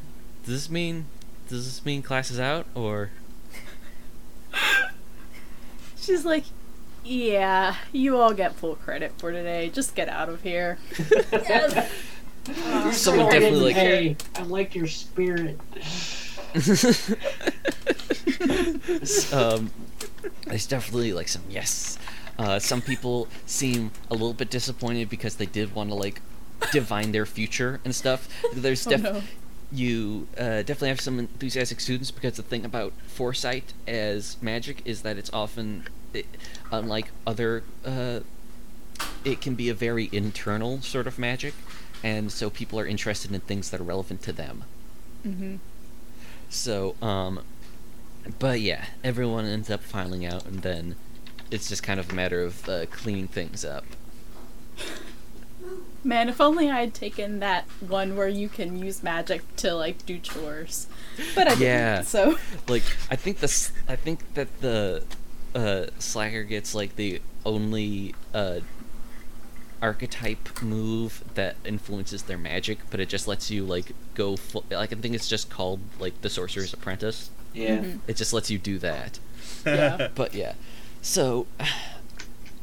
[0.45, 1.05] does this mean
[1.49, 3.09] does this mean class is out or
[5.99, 6.43] She's like,
[7.03, 9.69] yeah, you all get full credit for today.
[9.73, 10.77] Just get out of here.
[11.31, 11.31] You're
[12.91, 15.59] Someone so definitely, like- Hey, I like your spirit.
[19.33, 19.71] um
[20.45, 21.97] there's definitely like some yes.
[22.37, 26.21] Uh some people seem a little bit disappointed because they did want to like
[26.71, 28.27] divine their future and stuff.
[28.53, 29.21] There's Oh, no.
[29.71, 35.01] you uh, definitely have some enthusiastic students because the thing about foresight as magic is
[35.01, 36.25] that it's often it,
[36.71, 38.19] unlike other uh,
[39.25, 41.53] it can be a very internal sort of magic
[42.03, 44.63] and so people are interested in things that are relevant to them.
[45.23, 45.55] Hmm
[46.53, 47.41] so um
[48.39, 50.95] but yeah everyone ends up filing out and then
[51.51, 53.85] it's just kind of a matter of uh, cleaning things up
[56.05, 60.05] Man, if only I had taken that one where you can use magic to like
[60.05, 60.87] do chores.
[61.33, 62.05] But I didn't.
[62.05, 62.37] So
[62.67, 65.03] like I think the I think that the
[65.55, 68.59] uh, slacker gets like the only uh,
[69.83, 74.63] archetype move that influences their magic, but it just lets you like go full.
[74.71, 77.29] Like I think it's just called like the Sorcerer's Apprentice.
[77.53, 77.79] Yeah.
[77.79, 77.99] Mhm.
[78.07, 79.19] It just lets you do that.
[79.65, 80.07] Yeah.
[80.15, 80.53] But yeah,
[81.01, 81.45] so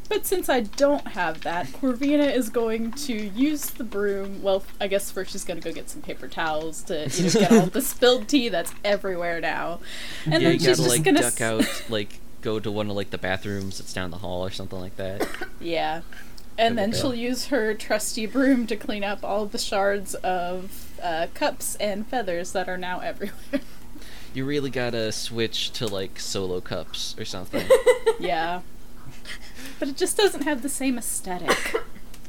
[0.09, 4.43] But since I don't have that, Corvina is going to use the broom.
[4.43, 7.31] Well, I guess first she's going to go get some paper towels to you know,
[7.31, 9.79] get all the spilled tea that's everywhere now.
[10.25, 12.71] And yeah, then you she's gotta just like going to duck out, like go to
[12.73, 15.29] one of like the bathrooms that's down the hall or something like that.
[15.61, 16.01] Yeah.
[16.61, 21.29] And then she'll use her trusty broom to clean up all the shards of uh,
[21.33, 23.35] cups and feathers that are now everywhere.
[24.33, 27.67] You really gotta switch to like solo cups or something.
[28.21, 28.61] yeah.
[29.81, 31.75] But it just doesn't have the same aesthetic.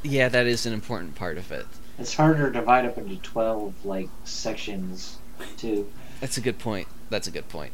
[0.02, 1.68] yeah, that is an important part of it.
[2.00, 5.20] It's harder to divide up into twelve like sections
[5.58, 5.92] too.
[6.22, 6.88] That's a good point.
[7.12, 7.74] That's a good point.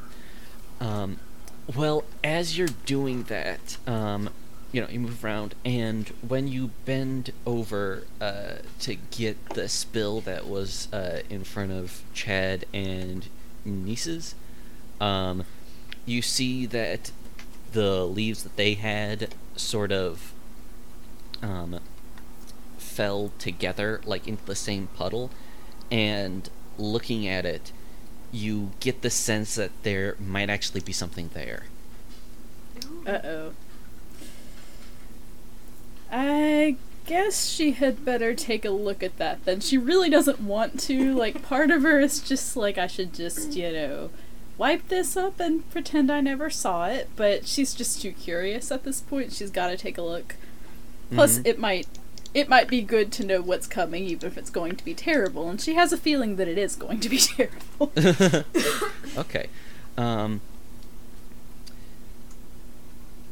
[0.82, 1.20] Um,
[1.74, 4.30] well, as you're doing that, um,
[4.78, 10.22] you know, you move around, and when you bend over uh, to get the spill
[10.22, 13.28] that was uh, in front of Chad and
[13.66, 14.36] Eunice's,
[15.02, 15.46] um,
[16.06, 17.10] you see that
[17.72, 20.32] the leaves that they had sort of
[21.42, 21.80] um,
[22.78, 25.32] fell together, like into the same puddle,
[25.90, 27.72] and looking at it,
[28.32, 31.64] you get the sense that there might actually be something there.
[33.08, 33.54] Uh oh.
[36.12, 39.60] I guess she had better take a look at that then.
[39.62, 41.14] She really doesn't want to.
[41.14, 44.10] Like, part of her is just like, I should just, you know,
[44.58, 47.10] wipe this up and pretend I never saw it.
[47.16, 49.32] But she's just too curious at this point.
[49.34, 50.36] She's got to take a look.
[51.12, 51.48] Plus, Mhm.
[51.48, 51.88] it might.
[52.34, 55.50] It might be good to know what's coming, even if it's going to be terrible,
[55.50, 57.92] and she has a feeling that it is going to be terrible.
[59.18, 59.48] okay.
[59.98, 60.42] Um,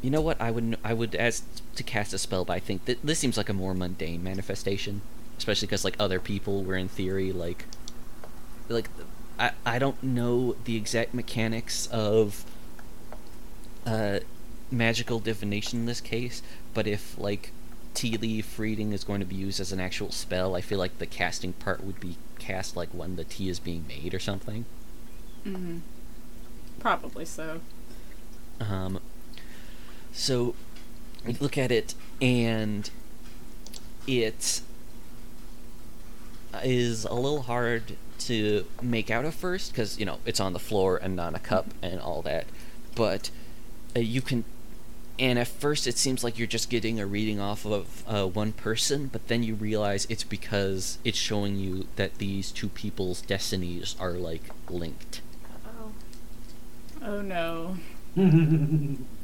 [0.06, 0.40] you know what?
[0.40, 1.44] I would I would ask
[1.76, 5.02] to cast a spell, but I think that this seems like a more mundane manifestation,
[5.40, 7.66] especially because like other people were in theory like
[8.70, 8.88] like
[9.40, 12.46] I, I don't know the exact mechanics of
[13.88, 14.20] uh,
[14.70, 16.44] magical divination in this case,
[16.76, 17.50] but if like
[17.96, 21.00] tea leaf reading is going to be used as an actual spell, I feel like
[21.00, 24.66] the casting part would be cast like when the tea is being made or something.
[25.48, 25.80] Mm-hmm.
[26.80, 27.62] Probably so.
[28.60, 29.00] Um,
[30.16, 30.56] so
[31.28, 32.90] you look at it, and
[34.08, 34.62] it
[36.64, 40.60] is a little hard to make out at first because you know it's on the
[40.60, 42.46] floor and not a cup and all that.
[42.96, 43.30] But
[43.96, 44.46] uh, you can,
[45.20, 48.54] and at first it seems like you're just getting a reading off of uh, one
[48.54, 53.98] person, but then you realize it's because it's showing you that these two people's destinies
[54.00, 55.22] are like linked.
[55.66, 55.92] Oh.
[57.04, 57.78] Oh no.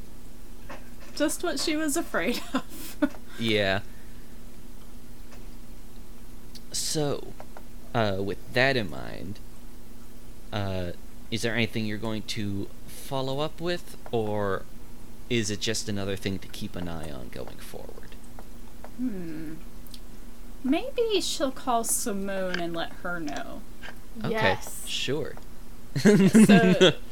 [1.21, 3.15] Just what she was afraid of.
[3.37, 3.81] Yeah.
[6.71, 7.27] So,
[7.93, 9.37] uh, with that in mind,
[10.51, 10.93] uh,
[11.29, 14.63] is there anything you're going to follow up with, or
[15.29, 18.15] is it just another thing to keep an eye on going forward?
[18.97, 19.53] hmm.
[20.63, 23.61] Maybe she'll call Simone and let her know.
[24.23, 24.87] Okay, Yes.
[24.87, 25.35] sure.
[25.97, 26.93] So,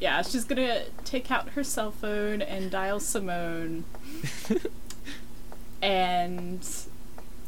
[0.00, 3.84] yeah, she's gonna take out her cell phone and dial Simone,
[5.82, 6.66] and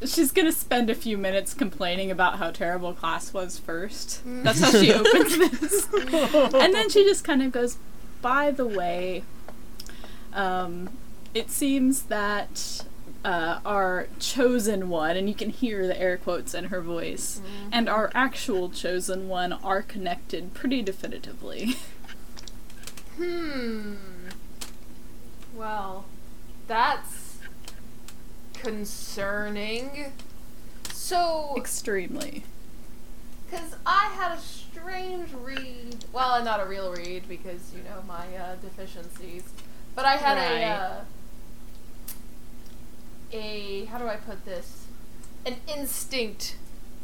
[0.04, 4.22] she's gonna spend a few minutes complaining about how terrible class was first.
[4.24, 5.88] That's how she opens this.
[5.92, 7.78] and then she just kind of goes,
[8.22, 9.24] by the way,
[10.32, 10.90] um,
[11.34, 12.84] it seems that
[13.24, 17.40] uh, our chosen one, and you can hear the air quotes in her voice,
[17.72, 21.76] and our actual chosen one are connected pretty definitively.
[23.18, 23.94] Hmm.
[25.54, 26.04] Well,
[26.68, 27.38] that's
[28.54, 30.12] concerning.
[30.92, 32.44] So, Extremely.
[33.50, 36.04] because I had a strange read.
[36.12, 39.42] Well, not a real read because you know my uh, deficiencies.
[39.94, 40.60] But I had Right.
[40.60, 41.00] a uh,
[43.32, 44.84] a how do I put this?
[45.44, 46.56] An instinct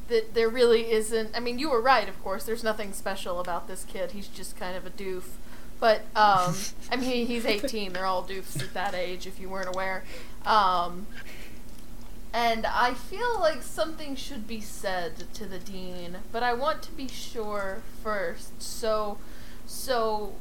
[0.09, 1.31] that there really isn't.
[1.35, 2.45] I mean, you were right, of course.
[2.45, 4.13] There's nothing special about this kid.
[4.13, 5.25] He's just kind of a doof.
[5.81, 6.55] But um,
[6.91, 7.93] I mean, he's 18.
[7.93, 10.05] They're all doofs at that age, if you weren't aware.
[10.47, 11.07] Um,
[12.33, 16.93] and I feel like something should be said to the dean, but I want to
[16.93, 18.61] be sure first.
[18.63, 19.19] So,
[19.67, 20.35] so,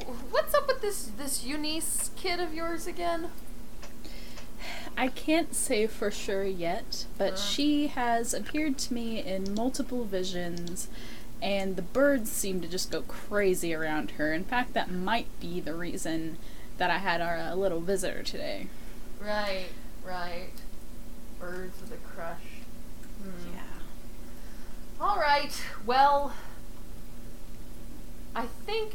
[0.00, 3.28] wh- what's up with this this Eunice kid of yours again?
[4.96, 7.36] I can't say for sure yet, but Uh.
[7.36, 10.88] she has appeared to me in multiple visions,
[11.40, 14.32] and the birds seem to just go crazy around her.
[14.32, 16.38] In fact, that might be the reason
[16.78, 18.68] that I had our uh, little visitor today.
[19.20, 19.68] Right,
[20.04, 20.50] right.
[21.38, 22.36] Birds with a crush.
[23.22, 23.54] Hmm.
[23.54, 23.62] Yeah.
[25.00, 25.62] All right.
[25.86, 26.32] Well,
[28.34, 28.94] I think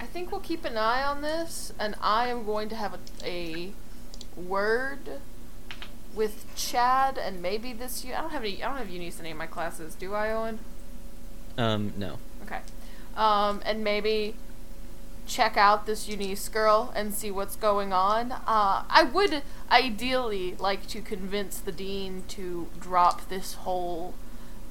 [0.00, 2.98] I think we'll keep an eye on this, and I am going to have a,
[3.24, 3.72] a
[4.40, 5.20] word
[6.14, 8.04] with Chad and maybe this.
[8.04, 8.16] Year.
[8.16, 8.62] I don't have any.
[8.62, 9.94] I don't have Eunice in any of my classes.
[9.94, 10.58] Do I, Owen?
[11.56, 12.18] Um, no.
[12.44, 12.60] Okay.
[13.16, 14.34] Um, and maybe
[15.26, 18.32] check out this Eunice girl and see what's going on.
[18.32, 24.14] Uh, I would ideally like to convince the dean to drop this whole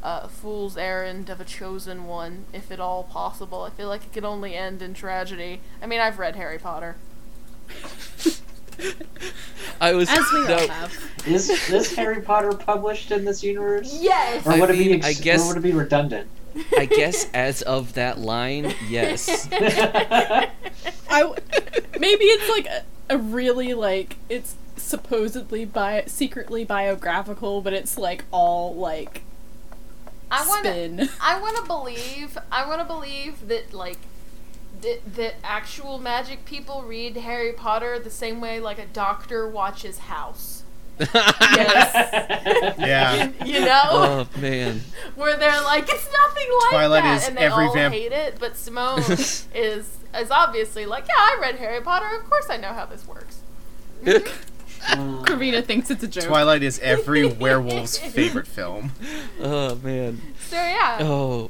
[0.03, 3.63] uh, fool's errand of a chosen one, if at all possible.
[3.63, 5.62] I feel like it could only end in tragedy.
[5.82, 6.97] I mean, I've read Harry Potter.
[9.81, 11.12] I was As we no, all have.
[11.27, 13.97] Is this Harry Potter published in this universe?
[14.01, 14.45] Yes.
[14.45, 14.89] Or I would it be?
[14.89, 16.27] mean, I guess- Or would it be redundant?
[16.77, 19.47] I guess as of that line, yes.
[19.51, 20.49] I
[21.09, 21.36] w-
[21.99, 28.25] maybe it's like a, a really like it's supposedly bi- secretly biographical, but it's like
[28.31, 29.23] all like
[30.29, 31.10] I want to.
[31.21, 32.37] I want to believe.
[32.52, 33.98] I want to believe that like
[34.84, 39.98] that, that actual magic people read Harry Potter the same way like a doctor watches
[40.00, 40.63] House.
[41.00, 42.75] Yes.
[42.77, 43.31] Yeah.
[43.46, 44.81] you know, oh man.
[45.15, 48.12] where they're like it's nothing like Twilight that, is and they every all vamp- hate
[48.12, 48.38] it.
[48.40, 52.15] But Simone is is obviously like, yeah, I read Harry Potter.
[52.15, 53.40] Of course, I know how this works.
[55.25, 56.25] Karina thinks it's a joke.
[56.25, 58.92] Twilight is every werewolf's favorite film.
[59.40, 60.21] oh man.
[60.48, 61.50] So yeah, Oh.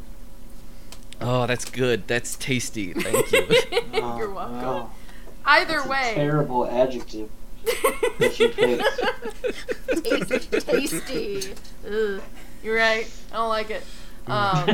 [1.22, 2.08] Oh, that's good.
[2.08, 2.94] That's tasty.
[2.94, 3.48] Thank you.
[3.94, 4.62] oh, you're welcome.
[4.62, 4.92] wow.
[5.46, 7.30] Either That's a way, terrible adjective.
[8.20, 8.84] that you picked.
[10.04, 11.54] tasty, tasty.
[11.86, 12.22] Ugh.
[12.64, 13.10] You're right.
[13.32, 13.84] I don't like it.
[14.26, 14.68] Um,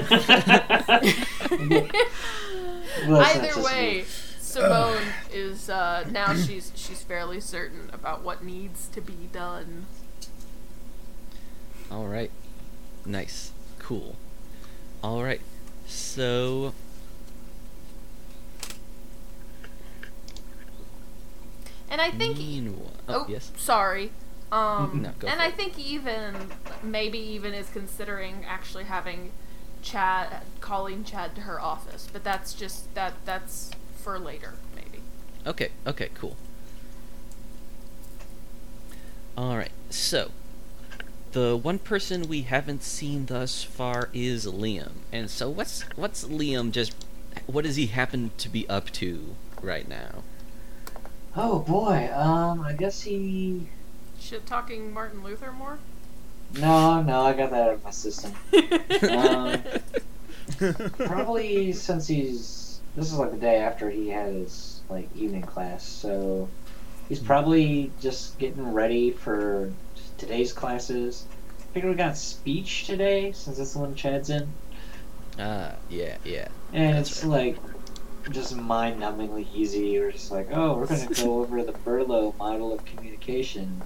[3.07, 4.03] Well, either way, me.
[4.39, 9.85] Simone is uh, now she's she's fairly certain about what needs to be done.
[11.91, 12.31] All right.
[13.05, 13.51] Nice.
[13.79, 14.15] cool.
[15.03, 15.41] All right.
[15.89, 16.73] So
[21.89, 23.51] And I think meanwhile, Oh, oh, yes.
[23.57, 24.11] sorry.
[24.51, 25.55] Um, No, and I it.
[25.55, 26.35] think even
[26.83, 29.31] maybe even is considering actually having
[29.81, 34.99] Chad calling Chad to her office, but that's just that that's for later maybe.
[35.47, 36.35] Okay, okay, cool.
[39.37, 40.31] Alright, so
[41.31, 44.91] the one person we haven't seen thus far is Liam.
[45.11, 46.95] And so what's what's Liam just
[47.45, 50.23] what does he happen to be up to right now?
[51.35, 53.67] Oh boy, um, I guess he.
[54.19, 55.79] Shit talking Martin Luther more.
[56.59, 58.33] No, no, I got that out of my system.
[59.09, 59.61] Um,
[60.97, 62.81] Probably since he's.
[62.95, 66.49] This is like the day after he had his like evening class, so
[67.07, 69.71] he's probably just getting ready for
[70.19, 71.25] today's classes.
[71.59, 74.47] I think we got speech today since that's the one Chad's in,
[75.39, 76.47] Ah, yeah, yeah.
[76.73, 77.55] and That's it's right.
[77.55, 79.97] like just mind-numbingly easy.
[79.99, 83.81] We're just like, oh, we're gonna go over the Berlo model of communication.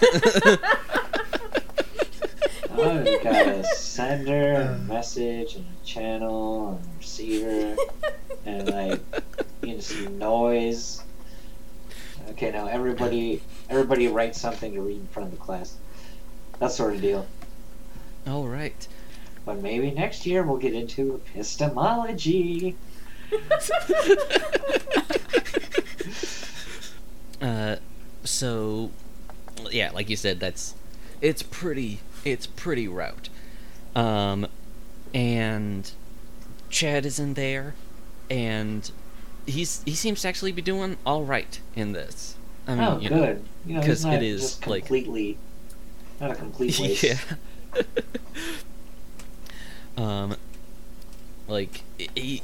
[2.74, 7.76] Oh, got a sender, a message, and a channel, and a receiver,
[8.46, 9.00] and like
[9.62, 11.02] you know, some noise.
[12.30, 13.42] Okay, now everybody,
[13.72, 15.76] everybody write something to read in front of the class.
[16.58, 17.26] That sort of deal.
[18.28, 18.86] Alright.
[19.44, 22.76] But maybe next year we'll get into epistemology.
[27.42, 27.74] Uh,
[28.22, 28.92] so,
[29.72, 30.76] yeah, like you said, that's
[31.20, 33.28] it's pretty it's pretty route.
[33.96, 34.46] Um,
[35.12, 35.90] and
[36.70, 37.74] Chad is in there,
[38.30, 38.88] and
[39.44, 42.36] he's he seems to actually be doing all right in this.
[42.66, 43.42] I mean, oh, you good.
[43.66, 45.38] You know, it like- completely,
[46.20, 47.02] not a complete waste.
[47.02, 47.18] yeah.
[49.96, 50.36] um,
[51.48, 52.42] like he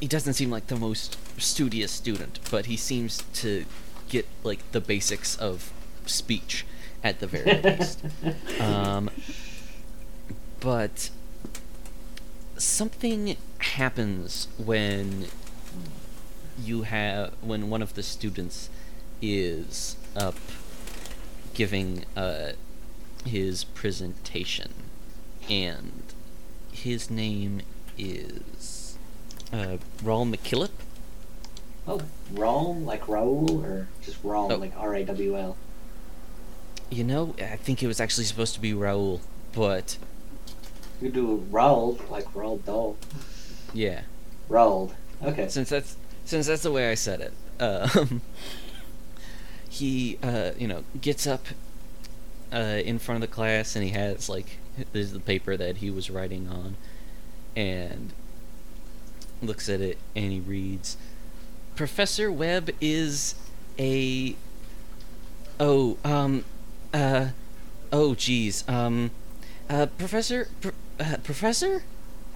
[0.00, 3.64] he doesn't seem like the most studious student, but he seems to
[4.08, 5.72] get like the basics of
[6.06, 6.64] speech
[7.04, 8.00] at the very least.
[8.60, 9.10] Um,
[10.60, 11.10] but
[12.56, 15.26] something happens when
[16.60, 18.68] you have when one of the students
[19.22, 20.36] is up
[21.54, 22.52] giving uh,
[23.24, 24.72] his presentation,
[25.50, 26.02] and
[26.72, 27.60] his name
[27.96, 28.96] is
[29.52, 30.70] uh, Raul McKillop.
[31.86, 32.00] oh,
[32.32, 34.56] Raul, like Raul, or just Raul, Oh.
[34.56, 35.56] like R A W L.
[36.90, 39.20] You know, I think it was actually supposed to be Raul,
[39.54, 39.98] but
[41.02, 42.96] You do Raul, like Roald Dahl.
[43.74, 44.02] yeah.
[44.48, 44.92] Raul.
[45.22, 45.48] Okay.
[45.48, 47.32] since that's since that's the way I said it.
[47.62, 48.22] Um,
[49.68, 51.46] he, uh, you know, gets up
[52.52, 54.58] uh, in front of the class and he has like
[54.92, 56.76] this is the paper that he was writing on,
[57.56, 58.12] and
[59.42, 60.96] looks at it and he reads,
[61.76, 63.34] "Professor Webb is
[63.78, 64.36] a
[65.60, 66.44] oh um
[66.94, 67.28] uh
[67.92, 69.10] oh geez um
[69.68, 70.68] uh Professor pr-
[71.00, 71.82] uh, Professor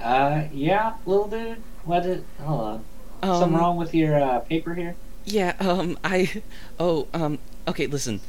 [0.00, 1.62] Uh, yeah, little dude.
[1.84, 2.24] What did?
[2.40, 2.84] Hold on.
[3.22, 4.96] Something Um, wrong with your uh, paper here?
[5.24, 6.42] Yeah, um, I.
[6.78, 8.20] Oh, um, okay, listen.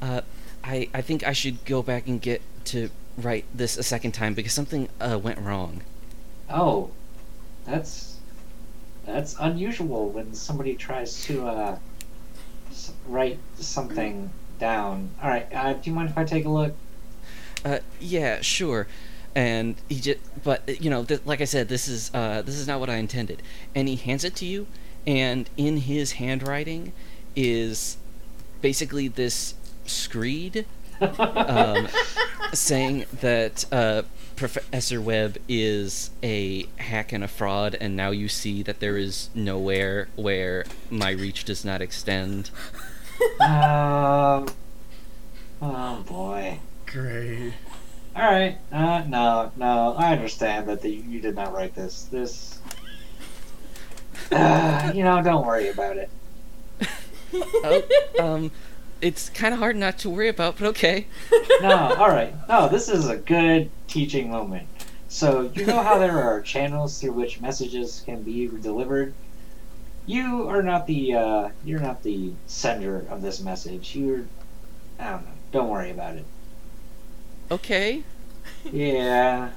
[0.00, 0.20] Uh,
[0.64, 4.34] I, I think I should go back and get to write this a second time
[4.34, 5.82] because something, uh, went wrong.
[6.50, 6.90] Oh,
[7.64, 8.16] that's
[9.04, 11.78] that's unusual when somebody tries to uh
[12.70, 15.10] s- write something down.
[15.22, 15.46] All right.
[15.52, 16.74] Uh, do you mind if I take a look?
[17.64, 18.86] Uh, yeah, sure.
[19.34, 22.66] And he just, but, you know, th- like I said, this is, uh, this is
[22.66, 23.42] not what I intended.
[23.74, 24.66] And he hands it to you,
[25.06, 26.92] and in his handwriting
[27.34, 27.96] is
[28.60, 29.54] basically this
[29.86, 30.64] screed
[31.18, 31.88] um,
[32.52, 34.02] saying that uh,
[34.36, 39.30] Professor Webb is a hack and a fraud, and now you see that there is
[39.34, 42.50] nowhere where my reach does not extend.
[43.40, 44.48] um.
[45.60, 46.58] Oh boy.
[46.86, 47.52] Great.
[48.14, 48.58] All right.
[48.70, 49.94] Uh, no, no.
[49.96, 52.02] I understand that the, you did not write this.
[52.04, 52.58] This.
[54.32, 56.10] Uh, you know, don't worry about it.
[57.34, 57.82] Oh,
[58.20, 58.50] um,
[59.00, 61.06] it's kind of hard not to worry about, but okay.
[61.60, 62.34] No, all right.
[62.48, 64.68] No, this is a good teaching moment.
[65.08, 69.12] So you know how there are channels through which messages can be delivered.
[70.06, 73.94] You are not the uh, you're not the sender of this message.
[73.94, 74.24] You're
[74.98, 75.32] I don't know.
[75.52, 76.24] Don't worry about it.
[77.50, 78.04] Okay.
[78.72, 79.50] Yeah,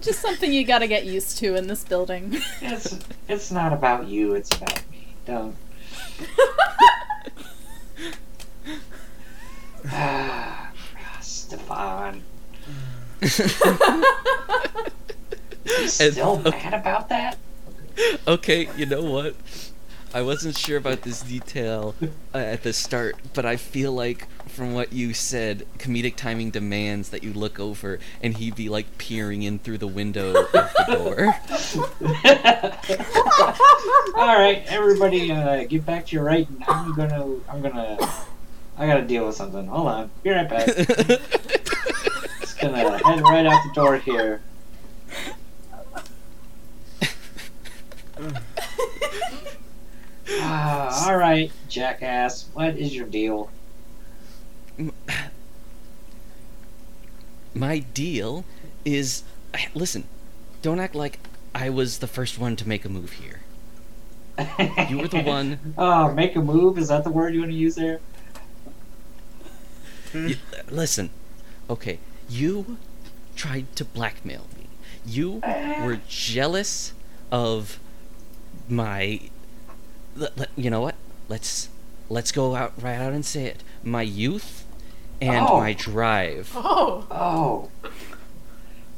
[0.00, 2.36] Just something you gotta get used to in this building.
[2.60, 4.34] it's it's not about you.
[4.34, 5.14] It's about me.
[5.26, 5.56] Don't.
[9.90, 10.70] Ah,
[11.20, 12.22] Stefan.
[15.68, 17.36] You still mad about that?
[18.26, 19.36] okay, you know what?
[20.14, 21.94] I wasn't sure about this detail
[22.34, 24.26] uh, at the start, but I feel like
[24.58, 28.98] from what you said, comedic timing demands that you look over and he'd be like
[28.98, 31.26] peering in through the window of the door.
[34.16, 36.48] All right, everybody, uh, get back to your right.
[36.48, 37.98] and I'm gonna, I'm gonna,
[38.76, 39.68] I gotta deal with something.
[39.68, 40.66] Hold on, be right back.
[40.66, 44.40] Just gonna head right out the door here.
[50.40, 52.48] Ah, all right, jackass.
[52.52, 53.50] What is your deal?
[57.54, 58.44] My deal
[58.84, 59.24] is
[59.74, 60.04] listen,
[60.62, 61.18] don't act like
[61.54, 63.40] I was the first one to make a move here.
[64.88, 65.74] You were the one.
[65.78, 66.78] Oh, make a move.
[66.78, 68.00] Is that the word you want to use there?
[70.14, 70.36] You,
[70.70, 71.10] listen,
[71.68, 71.98] okay,
[72.28, 72.78] you
[73.34, 74.68] tried to blackmail me.
[75.04, 75.42] You
[75.82, 76.92] were jealous
[77.32, 77.80] of
[78.68, 79.20] my.
[80.56, 80.94] You know what?
[81.28, 81.68] Let's
[82.08, 83.62] let's go out right out and say it.
[83.82, 84.64] My youth
[85.20, 85.58] and Oh.
[85.58, 86.50] my drive.
[86.54, 87.06] Oh.
[87.10, 87.90] Oh,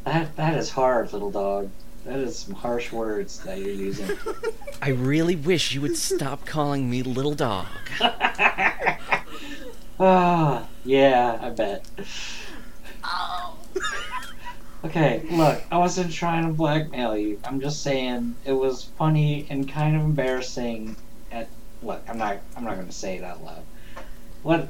[0.04, 1.70] that that is hard, little dog.
[2.04, 4.16] That is some harsh words that you're using.
[4.82, 7.66] I really wish you would stop calling me little dog.
[10.02, 11.84] Ah, yeah, I bet.
[13.04, 13.54] Oh.
[14.82, 17.38] Okay, look, I wasn't trying to blackmail you.
[17.44, 20.96] I'm just saying it was funny and kind of embarrassing.
[21.30, 21.48] At
[21.82, 22.38] look, I'm not.
[22.56, 23.62] I'm not gonna say it out loud.
[24.42, 24.68] What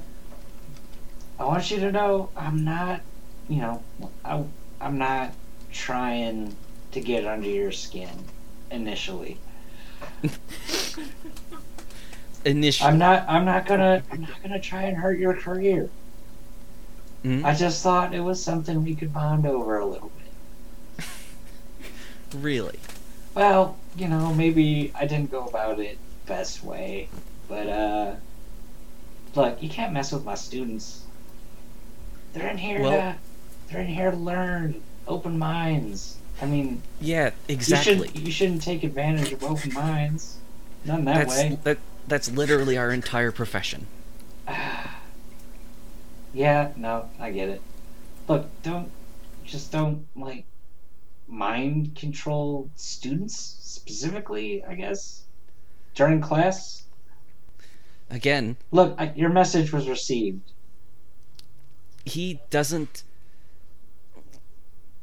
[1.41, 3.01] I want you to know, I'm not.
[3.49, 3.83] You know,
[4.25, 4.45] I,
[4.79, 5.33] I'm not
[5.73, 6.55] trying
[6.93, 8.11] to get under your skin
[8.71, 9.39] initially.
[12.45, 13.29] Initially, I'm not.
[13.29, 14.03] I'm not gonna.
[14.11, 15.91] I'm not gonna try and hurt your career.
[17.23, 17.45] Hmm?
[17.45, 20.11] I just thought it was something we could bond over a little
[20.97, 21.05] bit.
[22.35, 22.79] really.
[23.35, 27.09] Well, you know, maybe I didn't go about it best way,
[27.47, 28.15] but uh,
[29.35, 31.05] look, you can't mess with my students.
[32.33, 33.17] They're in here Well- to.
[33.71, 34.83] They're in here to learn.
[35.07, 36.17] Open minds.
[36.43, 38.11] I mean, Yeah, you exactly.
[38.15, 40.39] You shouldn't take advantage of open minds.
[40.85, 41.59] Not in that that's way.
[41.65, 41.79] that.
[42.09, 43.87] That's literally our entire profession.
[46.33, 47.61] yeah, no, I get it.
[48.29, 48.91] Look, don't
[49.45, 50.45] just don't like
[51.29, 54.65] mind control students specifically.
[54.65, 55.25] I guess
[55.95, 56.85] during class.
[58.09, 60.41] Again, Look, I, your message was received.
[62.11, 63.03] He doesn't.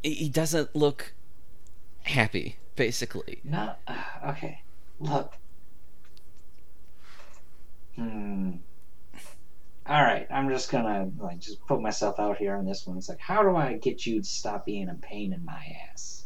[0.03, 1.13] He doesn't look
[2.03, 2.57] happy.
[2.75, 3.95] Basically, No, uh,
[4.27, 4.61] okay.
[4.99, 5.33] Look.
[7.95, 8.51] Hmm.
[9.87, 12.97] All right, I'm just gonna like just put myself out here on this one.
[12.97, 16.25] It's like, how do I get you to stop being a pain in my ass?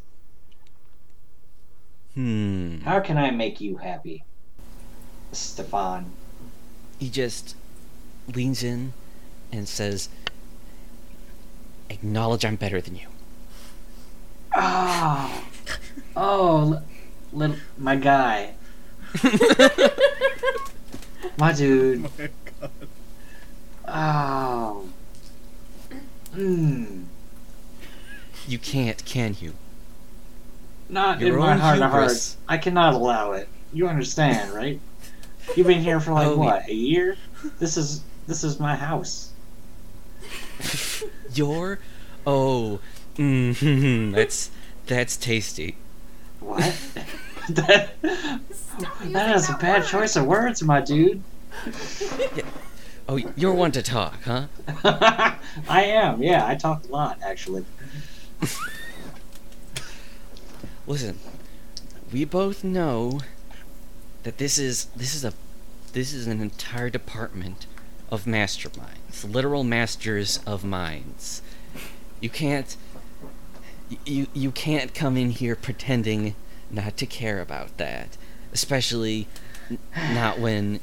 [2.15, 2.79] hmm.
[2.79, 4.25] How can I make you happy,
[5.31, 6.11] Stefan?
[6.99, 7.55] He just
[8.27, 8.93] leans in
[9.51, 10.09] and says,
[11.91, 13.07] "Acknowledge I'm better than you."
[14.55, 15.43] Oh,
[16.15, 16.81] oh,
[17.31, 18.53] little my guy,
[21.37, 22.05] my dude.
[22.05, 22.29] Oh my
[22.59, 22.71] God.
[23.87, 24.89] Oh,
[26.33, 27.03] hmm.
[28.47, 29.53] You can't, can you?
[30.89, 32.11] Not Your in my own heart of hubris.
[32.11, 32.37] hearts.
[32.47, 33.47] I cannot allow it.
[33.73, 34.79] You understand, right?
[35.55, 37.15] You've been here for like Oh, what, a year?
[37.59, 39.30] This is this is my house.
[41.33, 41.79] Your,
[42.25, 42.79] oh,
[43.15, 44.51] mm, that's
[44.87, 45.75] that's tasty.
[46.39, 46.59] What?
[47.49, 51.23] that, that is a bad choice of words, my dude.
[53.07, 54.47] Oh, you're one to talk, huh?
[54.83, 56.47] I am, yeah.
[56.47, 57.65] I talk a lot, actually.
[60.87, 61.19] Listen,
[62.11, 63.19] we both know
[64.23, 65.33] that this is this is a
[65.93, 67.65] this is an entire department
[68.09, 68.25] of
[69.11, 71.41] masterminds, literal masters of minds.
[72.19, 72.75] You can't
[74.05, 76.35] you you can't come in here pretending
[76.69, 78.17] not to care about that,
[78.53, 79.27] especially
[79.95, 80.79] not when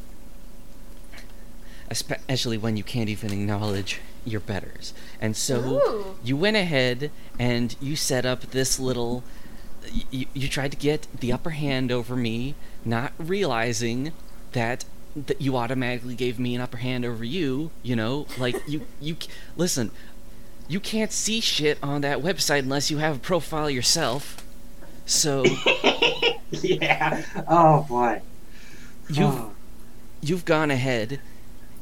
[1.90, 4.92] especially when you can't even acknowledge your betters.
[5.20, 6.18] And so Ooh.
[6.22, 9.24] you went ahead and you set up this little
[10.10, 12.54] you, you tried to get the upper hand over me
[12.84, 14.12] not realizing
[14.52, 14.84] that
[15.26, 19.16] that you automatically gave me an upper hand over you you know like you you
[19.56, 19.90] listen
[20.68, 24.44] you can't see shit on that website unless you have a profile yourself
[25.06, 25.44] so
[26.50, 27.24] yeah.
[27.48, 28.20] Oh boy.
[29.08, 29.52] you've Oh.
[30.20, 31.20] you've gone ahead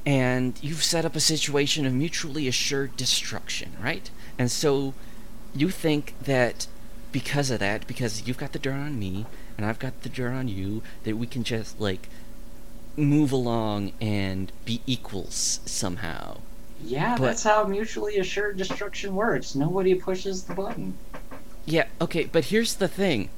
[0.05, 4.09] and you've set up a situation of mutually assured destruction, right?
[4.39, 4.95] And so
[5.55, 6.69] you think that
[7.11, 9.27] because of that, because you've got the dirt on me
[9.57, 12.09] and I've got the dirt on you, that we can just like
[12.97, 16.39] move along and be equals somehow.
[16.85, 19.55] Yeah, But- that's how mutually assured destruction works.
[19.55, 20.95] Nobody pushes the button.
[21.65, 23.29] Yeah, okay, but here's the thing.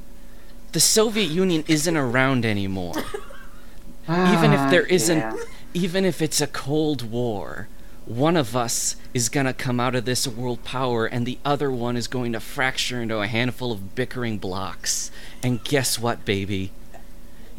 [0.73, 2.95] The Soviet Union isn't around anymore.
[4.09, 5.37] Even if there Ah, isn't yeah.
[5.75, 7.69] even if it's a cold war,
[8.07, 11.95] one of us is gonna come out of this world power and the other one
[11.97, 15.11] is going to fracture into a handful of bickering blocks.
[15.43, 16.71] And guess what, baby?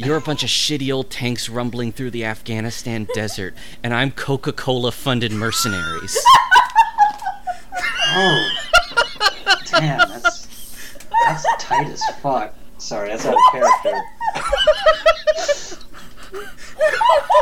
[0.01, 4.53] You're a bunch of shitty old tanks rumbling through the Afghanistan desert, and I'm Coca
[4.53, 6.17] Cola funded mercenaries.
[8.11, 8.49] Oh,
[9.65, 10.47] damn, that's
[11.25, 12.55] that's tight as fuck.
[12.77, 14.01] Sorry, that's out of character.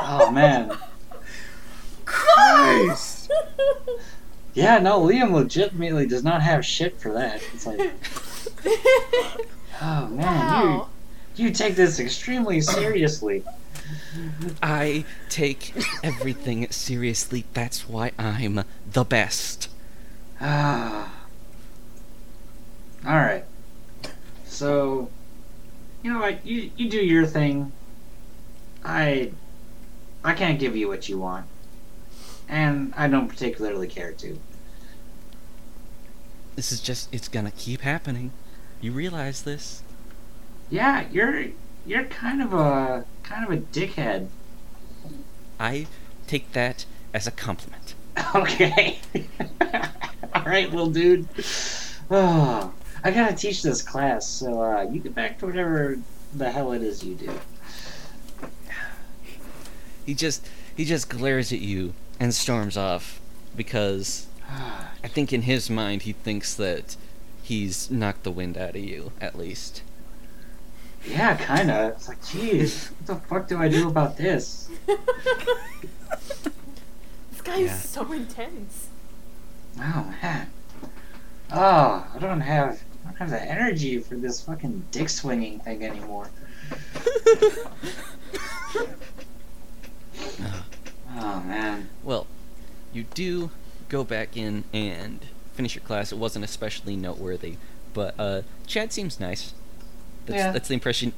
[0.01, 0.75] Oh man,
[2.05, 3.31] Christ!
[4.55, 7.39] yeah, no, Liam legitimately does not have shit for that.
[7.53, 7.79] It's like,
[9.79, 10.63] oh man, wow.
[10.63, 10.96] you
[11.38, 13.43] you take this extremely seriously.
[14.61, 15.73] I take
[16.03, 17.45] everything seriously.
[17.53, 19.69] That's why I'm the best.
[20.41, 21.13] Ah.
[23.05, 23.45] All right.
[24.45, 25.09] So,
[26.03, 26.45] you know what?
[26.45, 27.71] You you do your thing.
[28.83, 29.31] I
[30.23, 31.45] I can't give you what you want,
[32.49, 34.39] and I don't particularly care to.
[36.55, 38.31] This is just, it's gonna keep happening.
[38.81, 39.83] You realize this?
[40.70, 41.45] Yeah, you're
[41.86, 44.28] you're kind of a kind of a dickhead.
[45.59, 45.88] I
[46.28, 47.95] take that as a compliment.
[48.36, 48.99] Okay.
[50.34, 51.28] All right, little dude.
[52.11, 55.99] Oh, I gotta teach this class, so uh, you get back to whatever
[56.34, 57.32] the hell it is you do.
[60.05, 63.20] He just, he just glares at you and storms off
[63.57, 66.95] because I think in his mind he thinks that
[67.43, 69.82] he's knocked the wind out of you, at least.
[71.07, 71.93] Yeah, kinda.
[71.95, 74.69] It's like, geez, what the fuck do I do about this?
[74.85, 74.97] This
[77.43, 77.75] guy Yeah.
[77.75, 78.87] is so intense.
[79.79, 80.49] Oh man.
[81.51, 85.83] Oh, I don't have I don't have the energy for this fucking dick swinging thing
[85.85, 86.29] anymore.
[91.19, 91.89] Oh man.
[92.03, 92.27] Well,
[92.93, 93.51] you do
[93.89, 95.19] go back in and
[95.53, 96.11] finish your class.
[96.11, 97.57] It wasn't especially noteworthy,
[97.93, 99.53] but uh, Chad seems nice.
[100.28, 100.51] That's, Yeah.
[100.51, 101.13] that's the impression.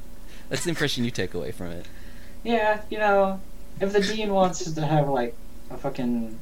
[0.48, 1.86] That's the impression you take away from it.
[2.42, 3.40] Yeah, you know,
[3.80, 5.34] if the dean wants to have like
[5.70, 6.38] a fucking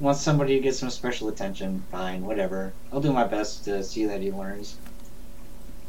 [0.00, 2.72] wants somebody to get some special attention, fine, whatever.
[2.92, 4.76] I'll do my best to see that he learns.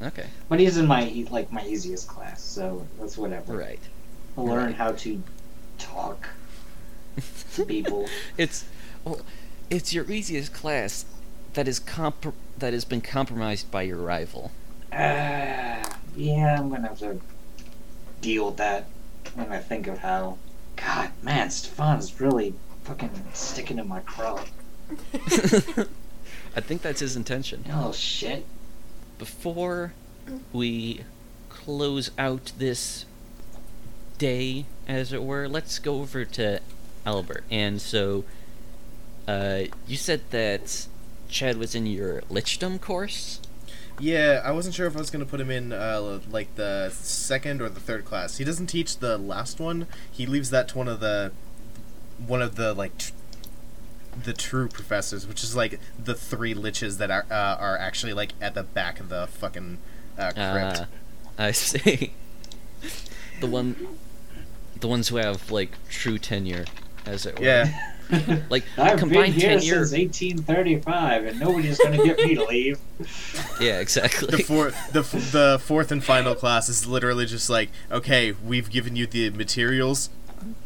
[0.02, 3.56] Okay, But he's in my like my easiest class, so that's whatever.
[3.58, 3.80] right.
[4.38, 4.76] I'll learn Right.
[4.76, 5.24] how to
[5.80, 6.28] talk
[7.56, 8.08] to people.
[8.38, 8.66] It's
[9.04, 9.22] well,
[9.70, 11.06] it's your easiest class
[11.54, 14.52] that is comp- that has been compromised by your rival.
[14.96, 15.84] Uh,
[16.16, 17.20] yeah, I'm gonna have to
[18.22, 18.88] deal with that
[19.34, 20.38] when I think of how.
[20.78, 24.44] God, man, Stefan's really fucking sticking to my craw.
[25.14, 27.64] I think that's his intention.
[27.72, 28.46] Oh shit.
[29.18, 29.94] Before
[30.52, 31.02] we
[31.50, 33.06] close out this
[34.18, 36.60] day, as it were, let's go over to
[37.06, 37.44] Albert.
[37.50, 38.26] And so,
[39.28, 40.88] uh, you said that
[41.30, 43.40] Chad was in your Lichdom course.
[44.00, 47.62] Yeah, I wasn't sure if I was gonna put him in uh, like the second
[47.62, 48.38] or the third class.
[48.38, 49.88] He doesn't teach the last one.
[50.12, 51.32] He leaves that to one of the
[52.26, 53.12] one of the like tr-
[54.24, 58.34] the true professors, which is like the three liches that are uh, are actually like
[58.42, 59.78] at the back of the fucking
[60.18, 60.82] uh, crypt.
[60.82, 60.86] Uh,
[61.38, 62.14] I see.
[63.40, 63.76] the one,
[64.80, 66.66] the ones who have like true tenure,
[67.06, 67.46] as it were.
[67.46, 67.94] yeah,
[68.50, 69.86] Like I've been combined here tenure.
[69.86, 72.80] since 1835, and nobody's gonna get me to leave.
[73.60, 74.44] Yeah, the exactly.
[74.44, 78.96] four the f- the fourth and final class is literally just like, okay, we've given
[78.96, 80.10] you the materials.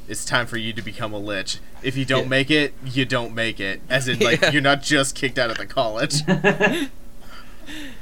[0.07, 1.59] It's time for you to become a lich.
[1.83, 2.29] If you don't Yeah.
[2.29, 3.81] make it, you don't make it.
[3.89, 4.51] As in, like, Yeah.
[4.51, 6.21] you're not just kicked out of the college.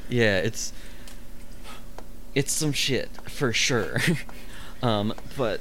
[0.10, 0.72] Yeah, it's
[2.34, 3.98] it's some shit for sure.
[4.82, 5.60] um, but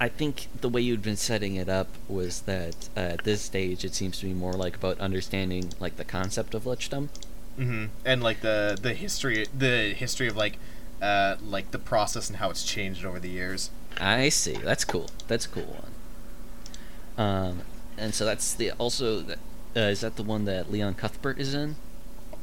[0.00, 3.84] I think the way you'd been setting it up was that uh, at this stage
[3.84, 7.08] it seems to be more like about understanding like the concept of lichdom.
[7.56, 10.58] hmm And like the the history, the history of like,
[11.00, 13.70] uh, like the process and how it's changed over the years.
[13.98, 14.54] I see.
[14.54, 15.10] That's cool.
[15.28, 15.92] That's a cool one.
[17.16, 17.62] Um,
[17.96, 19.24] and so that's the also
[19.76, 21.76] uh, is that the one that Leon Cuthbert is in?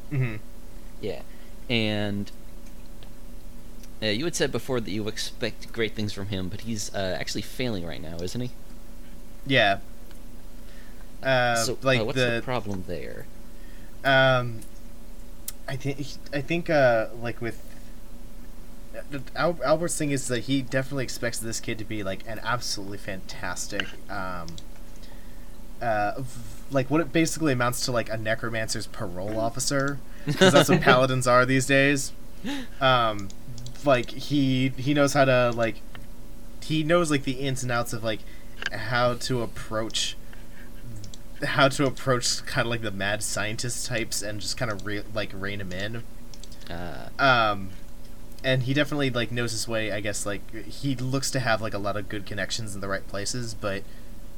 [0.10, 0.36] hmm
[1.02, 1.22] Yeah,
[1.70, 2.32] and
[4.02, 7.18] uh, you had said before that you expect great things from him, but he's uh,
[7.20, 8.52] actually failing right now, isn't he?
[9.46, 9.80] Yeah.
[11.22, 13.26] Uh, so, like uh, what's the, the, problem there?
[14.04, 14.62] Um,
[15.68, 17.64] I think I think uh like with
[19.38, 22.98] Al- Albert's thing is that he definitely expects this kid to be like an absolutely
[22.98, 24.48] fantastic um
[25.82, 30.70] uh v- like what it basically amounts to like a necromancer's parole officer because that's
[30.70, 32.12] what paladins are these days.
[32.80, 33.30] Um,
[33.86, 35.82] like he he knows how to like
[36.64, 38.20] he knows like the ins and outs of like
[38.72, 40.16] how to approach
[41.44, 45.04] how to approach kind of like the mad scientist types and just kind of re-
[45.14, 46.04] like rein them in.
[46.70, 47.72] Uh, Um,
[48.44, 49.92] and he definitely like knows his way.
[49.92, 52.88] I guess like he looks to have like a lot of good connections in the
[52.88, 53.84] right places, but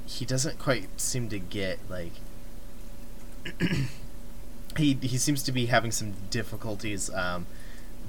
[0.06, 2.14] he doesn't quite seem to get like.
[4.78, 7.10] he he seems to be having some difficulties.
[7.14, 7.46] Um,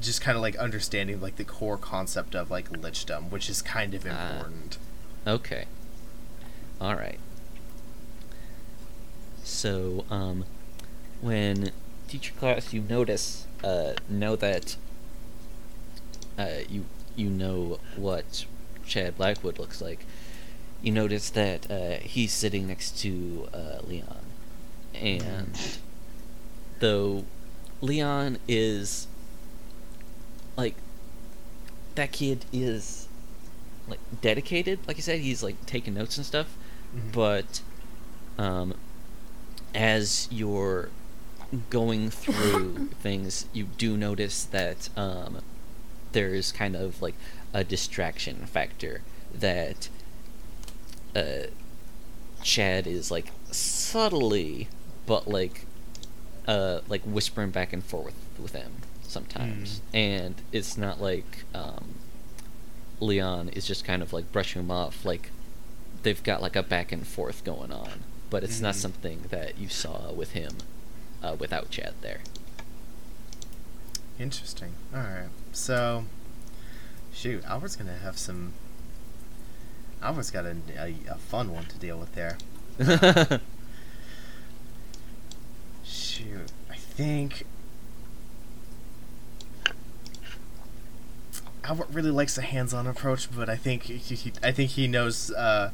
[0.01, 3.95] just kind of like understanding like the core concept of like lichdom, which is kind
[3.95, 4.31] of Ah.
[4.31, 4.79] important.
[5.27, 5.65] okay.
[6.81, 7.19] All right.
[9.43, 10.45] So, um,
[11.21, 11.71] when
[12.09, 14.77] teacher class, you notice, uh, know that,
[16.39, 16.87] uh, you
[17.17, 18.45] you know what
[18.87, 20.05] Chad Blackwood looks like.
[20.83, 24.25] You notice that uh, he's sitting next to uh, Leon,
[24.95, 25.57] and
[26.81, 27.25] though
[27.81, 29.07] Leon is
[30.57, 30.75] like
[31.95, 33.09] that kid is
[33.89, 36.57] like dedicated, like I said, he's like taking notes and stuff,
[36.97, 37.13] Mhm.
[37.13, 37.61] but
[38.39, 38.75] um,
[39.75, 40.89] as you're
[41.71, 45.39] going through things, you do notice that um,
[46.13, 47.15] there's kind of like
[47.53, 49.03] a distraction factor
[49.33, 49.89] that
[51.15, 51.47] uh,
[52.43, 54.69] Chad is like subtly,
[55.07, 55.67] but like
[56.49, 58.73] uh, like whispering back and forth with him
[59.15, 61.95] sometimes, and it's not like um,
[63.01, 65.05] Leon is just kind of like brushing him off.
[65.05, 65.31] Like
[66.03, 68.79] they've got like a back and forth going on, but it's not Mhm.
[68.79, 70.53] something that you saw with him
[71.23, 72.21] uh, without Chad there.
[74.19, 74.75] Interesting.
[74.95, 75.29] All right.
[75.53, 76.05] So,
[77.13, 78.53] shoot, Albert's gonna have some.
[80.03, 82.37] Albert's got a, a, a fun one to deal with there.
[85.85, 87.45] Shoot, I think
[91.65, 95.31] Albert really likes a hands-on approach, but I think he, he I think he knows
[95.33, 95.71] uh,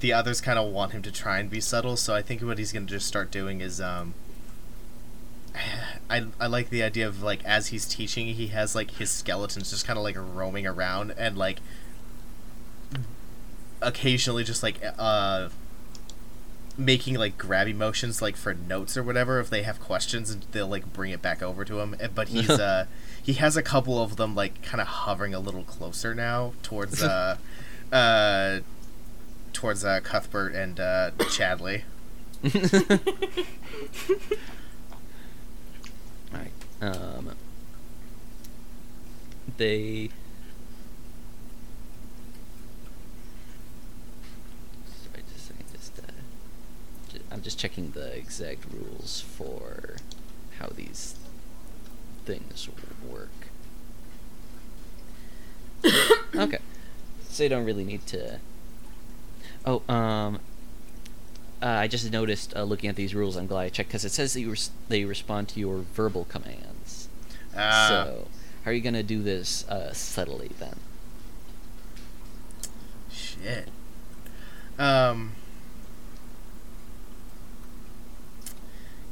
[0.00, 1.96] the others kind of want him to try and be subtle.
[1.96, 4.14] So I think what he's gonna just start doing is um,
[6.10, 9.70] I, I like the idea of like as he's teaching, he has like his skeletons
[9.70, 11.60] just kind of like roaming around and like
[13.82, 15.48] occasionally just like uh
[16.78, 20.68] making like grabby motions like for notes or whatever if they have questions and they'll
[20.68, 22.86] like bring it back over to him Eh, but he's uh
[23.22, 27.02] he has a couple of them like kind of hovering a little closer now towards
[27.02, 27.36] uh
[27.92, 28.60] uh
[29.54, 31.82] towards uh Cuthbert and uh Chadley
[36.32, 36.52] Alright.
[36.80, 37.30] Um,
[39.56, 40.10] they.
[45.02, 46.02] Sorry, just a second, just, uh,
[47.12, 49.96] ju- I'm just checking the exact rules for
[50.58, 51.16] how these
[52.24, 52.66] things
[53.06, 53.28] work.
[56.34, 56.60] okay.
[57.28, 58.40] So you don't really need to.
[59.66, 60.38] Oh, um,
[61.62, 63.36] uh, I just noticed uh, looking at these rules.
[63.36, 66.24] I'm glad I checked because it says that you res- they respond to your verbal
[66.24, 67.08] commands.
[67.54, 68.28] uh, so,
[68.64, 70.76] how are you gonna do this uh, subtly then?
[73.10, 73.68] Shit.
[74.78, 75.32] Um.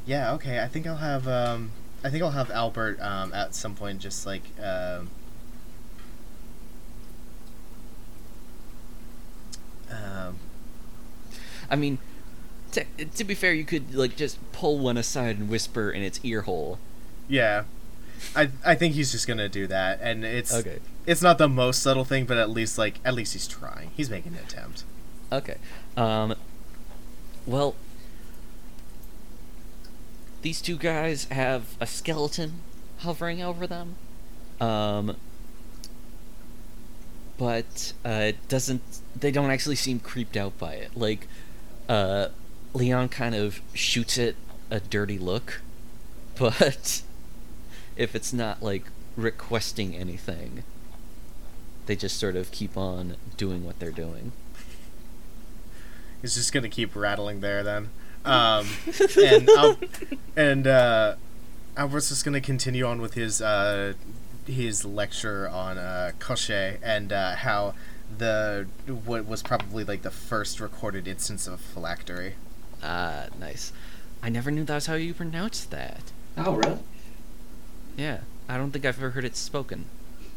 [0.05, 0.33] Yeah.
[0.33, 0.59] Okay.
[0.61, 1.27] I think I'll have.
[1.27, 1.71] Um.
[2.03, 2.99] I think I'll have Albert.
[3.01, 3.33] Um.
[3.33, 4.43] At some point, just like.
[4.61, 5.09] Um.
[9.89, 10.37] Um.
[11.69, 11.97] I mean,
[12.73, 12.85] to,
[13.15, 16.41] to be fair, you could like just pull one aside and whisper in its ear
[16.41, 16.79] hole.
[17.27, 17.63] Yeah.
[18.35, 18.49] I.
[18.63, 20.53] I think he's just gonna do that, and it's.
[20.53, 20.79] Okay.
[21.05, 23.91] It's not the most subtle thing, but at least like at least he's trying.
[23.95, 24.83] He's making an attempt.
[25.31, 25.57] Okay.
[25.97, 26.35] Um.
[27.45, 27.75] Well,
[30.45, 32.61] these two guys have a skeleton
[32.99, 33.95] hovering over them.
[34.61, 35.17] Um.
[37.39, 38.83] But uh, it doesn't.
[39.19, 40.95] They don't actually seem creeped out by it.
[40.95, 41.27] Like,
[41.89, 42.27] uh,
[42.75, 44.35] Leon kind of shoots it
[44.69, 45.61] a dirty look,
[46.37, 47.01] but
[47.97, 48.83] if it's not like
[49.17, 50.63] requesting anything,
[51.87, 54.31] they just sort of keep on doing what they're doing.
[56.21, 57.89] It's just gonna keep rattling there then.
[58.25, 58.67] Um,
[59.21, 59.77] and Al-
[60.35, 61.15] and uh,
[61.77, 63.93] Albert's just gonna continue on with his uh,
[64.47, 67.73] his lecture on uh, Koschei and uh, how
[68.17, 72.33] the what was probably like the first recorded instance of phylactery.
[72.83, 73.71] Ah, nice.
[74.23, 76.11] I never knew that's how you pronounced that.
[76.37, 76.79] Oh, really?
[77.97, 78.19] Yeah,
[78.49, 79.85] I don't think I've ever heard it spoken.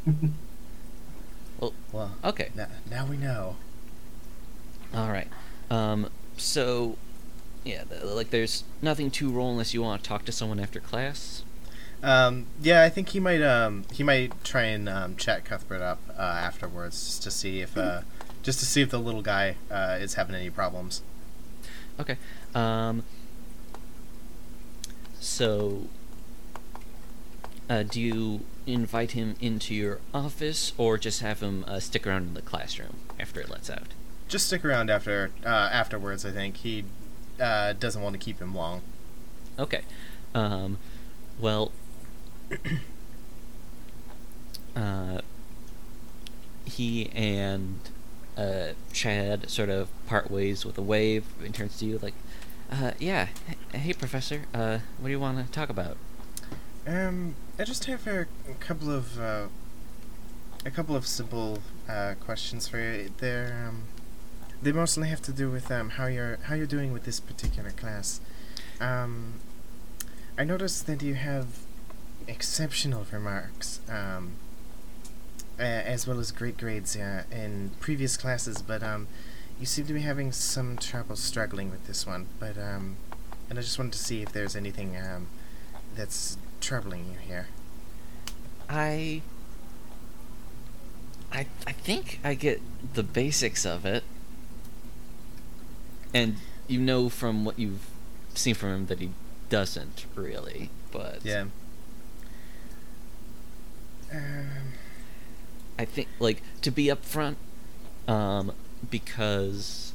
[1.60, 3.56] Well, well, Okay, now, now we know.
[4.94, 5.26] all right.
[5.70, 6.96] Um, so,
[7.64, 11.42] yeah, like there's nothing to roll unless you want to talk to someone after class.
[12.02, 13.42] Um, yeah, I think he might.
[13.42, 17.76] Um, he might try and um, chat Cuthbert up uh, afterwards, just to see if,
[17.76, 18.02] uh,
[18.42, 21.02] just to see if the little guy uh, is having any problems.
[21.98, 22.16] Okay.
[22.54, 23.02] Um.
[25.20, 25.86] So,
[27.68, 32.28] uh, do you invite him into your office, or just have him uh, stick around
[32.28, 33.88] in the classroom after it lets out?
[34.28, 36.24] Just stick around after uh, afterwards.
[36.24, 36.84] I think he
[37.40, 38.82] uh, doesn't want to keep him long.
[39.58, 39.82] Okay.
[40.34, 40.78] Um.
[41.38, 41.72] Well.
[44.76, 45.20] uh.
[46.64, 47.80] He and
[48.36, 52.14] uh, Chad sort of part ways with a wave and turns to you like,
[52.70, 53.28] uh, yeah,
[53.72, 55.96] hey, Professor, uh, what do you want to talk about?
[56.86, 59.48] Um, I just have a, a couple of uh,
[60.64, 61.58] a couple of simple
[61.88, 63.10] uh, questions for you.
[63.18, 63.82] They're um,
[64.62, 67.70] they mostly have to do with um, how you're how you're doing with this particular
[67.70, 68.20] class.
[68.80, 69.34] Um,
[70.36, 71.46] I noticed that you have
[72.26, 74.32] exceptional remarks, um,
[75.58, 79.08] a- as well as great grades uh, in previous classes, but um,
[79.58, 82.26] you seem to be having some trouble struggling with this one.
[82.38, 82.96] But um,
[83.50, 85.28] and I just wanted to see if there's anything um,
[85.96, 87.48] that's troubling you here.
[88.68, 89.22] I
[91.32, 92.60] I I think I get
[92.94, 94.04] the basics of it.
[96.14, 96.36] And
[96.66, 97.86] you know from what you've
[98.34, 99.10] seen from him that he
[99.50, 101.46] doesn't really, but Yeah.
[104.12, 104.48] Um,
[105.78, 107.36] I think like to be upfront
[108.06, 108.52] um
[108.90, 109.92] because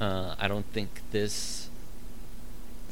[0.00, 1.68] uh I don't think this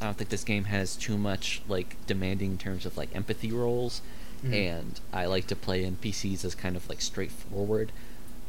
[0.01, 3.53] I don't think this game has too much like demanding in terms of like empathy
[3.53, 4.03] roles
[4.45, 4.53] Mhm.
[4.53, 7.93] and I like to play NPCs as kind of like straightforward.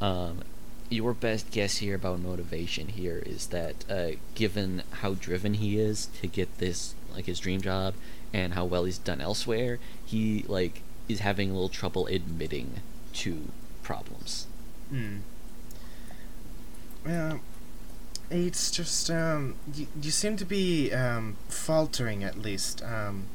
[0.02, 0.42] Um,
[0.90, 6.08] your best guess here about motivation here is that uh, given how driven he is
[6.22, 7.94] to get this like his dream job
[8.34, 12.82] and how well he's done elsewhere, he like is having a little trouble admitting
[13.14, 13.52] to
[13.84, 14.48] problems.
[14.90, 15.18] Hmm.
[17.06, 17.40] Well,
[18.30, 23.26] it's just um, you, you seem to be um, faltering at least um,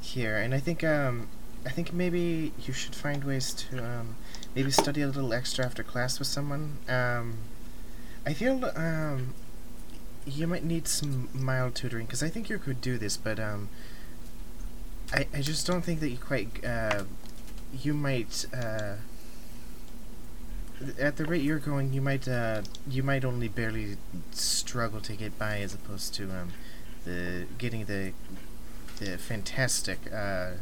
[0.00, 1.28] here, and I think um,
[1.64, 4.16] I think maybe you should find ways to um,
[4.54, 6.78] maybe study a little extra after class with someone.
[6.88, 7.38] Um,
[8.26, 9.34] I feel um,
[10.26, 13.68] you might need some mild tutoring because I think you could do this, but um,
[15.12, 17.04] I I just don't think that you quite uh,
[17.72, 18.46] you might.
[18.54, 18.94] Uh,
[20.98, 23.96] at the rate you're going, you might uh, you might only barely
[24.32, 26.52] struggle to get by, as opposed to um,
[27.04, 28.12] the getting the
[28.98, 30.52] the fantastic uh,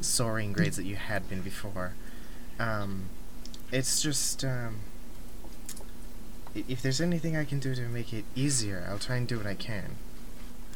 [0.00, 1.94] soaring grades that you had been before.
[2.58, 3.08] Um,
[3.72, 4.76] it's just um,
[6.54, 9.46] if there's anything I can do to make it easier, I'll try and do what
[9.46, 9.96] I can.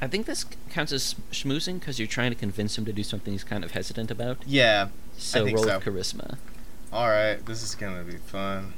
[0.02, 3.32] I think this counts as schmoozing because you're trying to convince him to do something
[3.32, 4.38] he's kind of hesitant about.
[4.46, 4.88] Yeah.
[5.16, 5.80] So roll so.
[5.80, 6.38] charisma.
[6.92, 7.44] All right.
[7.44, 8.72] This is gonna be fun.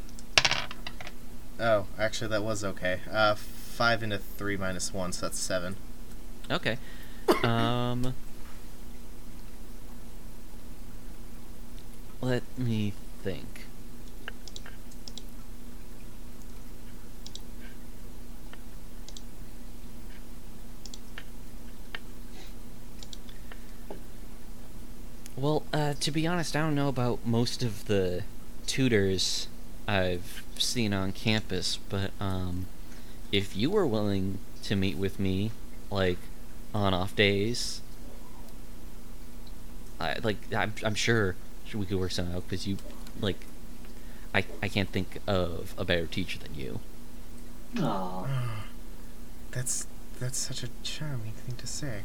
[1.60, 3.00] Oh, actually, that was okay.
[3.10, 5.76] Uh, five into three minus one, so that's seven.
[6.50, 6.78] Okay.
[7.44, 8.14] Um.
[12.20, 12.92] Let me
[13.22, 13.66] think.
[25.36, 28.24] Well, uh, to be honest, I don't know about most of the
[28.66, 29.48] tutors
[29.88, 32.66] I've seen on campus, but um,
[33.30, 35.50] if you were willing to meet with me,
[35.90, 36.18] like
[36.74, 37.80] on off days,
[39.98, 41.34] I like I'm I'm sure
[41.74, 42.76] we could work something out because you
[43.20, 43.36] like
[44.34, 46.80] I I can't think of a better teacher than you.
[47.78, 48.26] Aw.
[49.50, 49.86] That's
[50.18, 52.02] that's such a charming thing to say.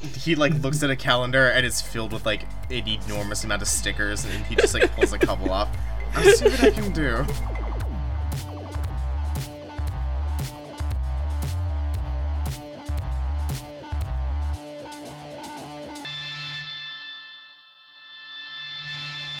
[0.00, 3.68] He like looks at a calendar and it's filled with like an enormous amount of
[3.68, 5.68] stickers, and he just like pulls a couple off.
[6.14, 7.24] I'll see what I can do.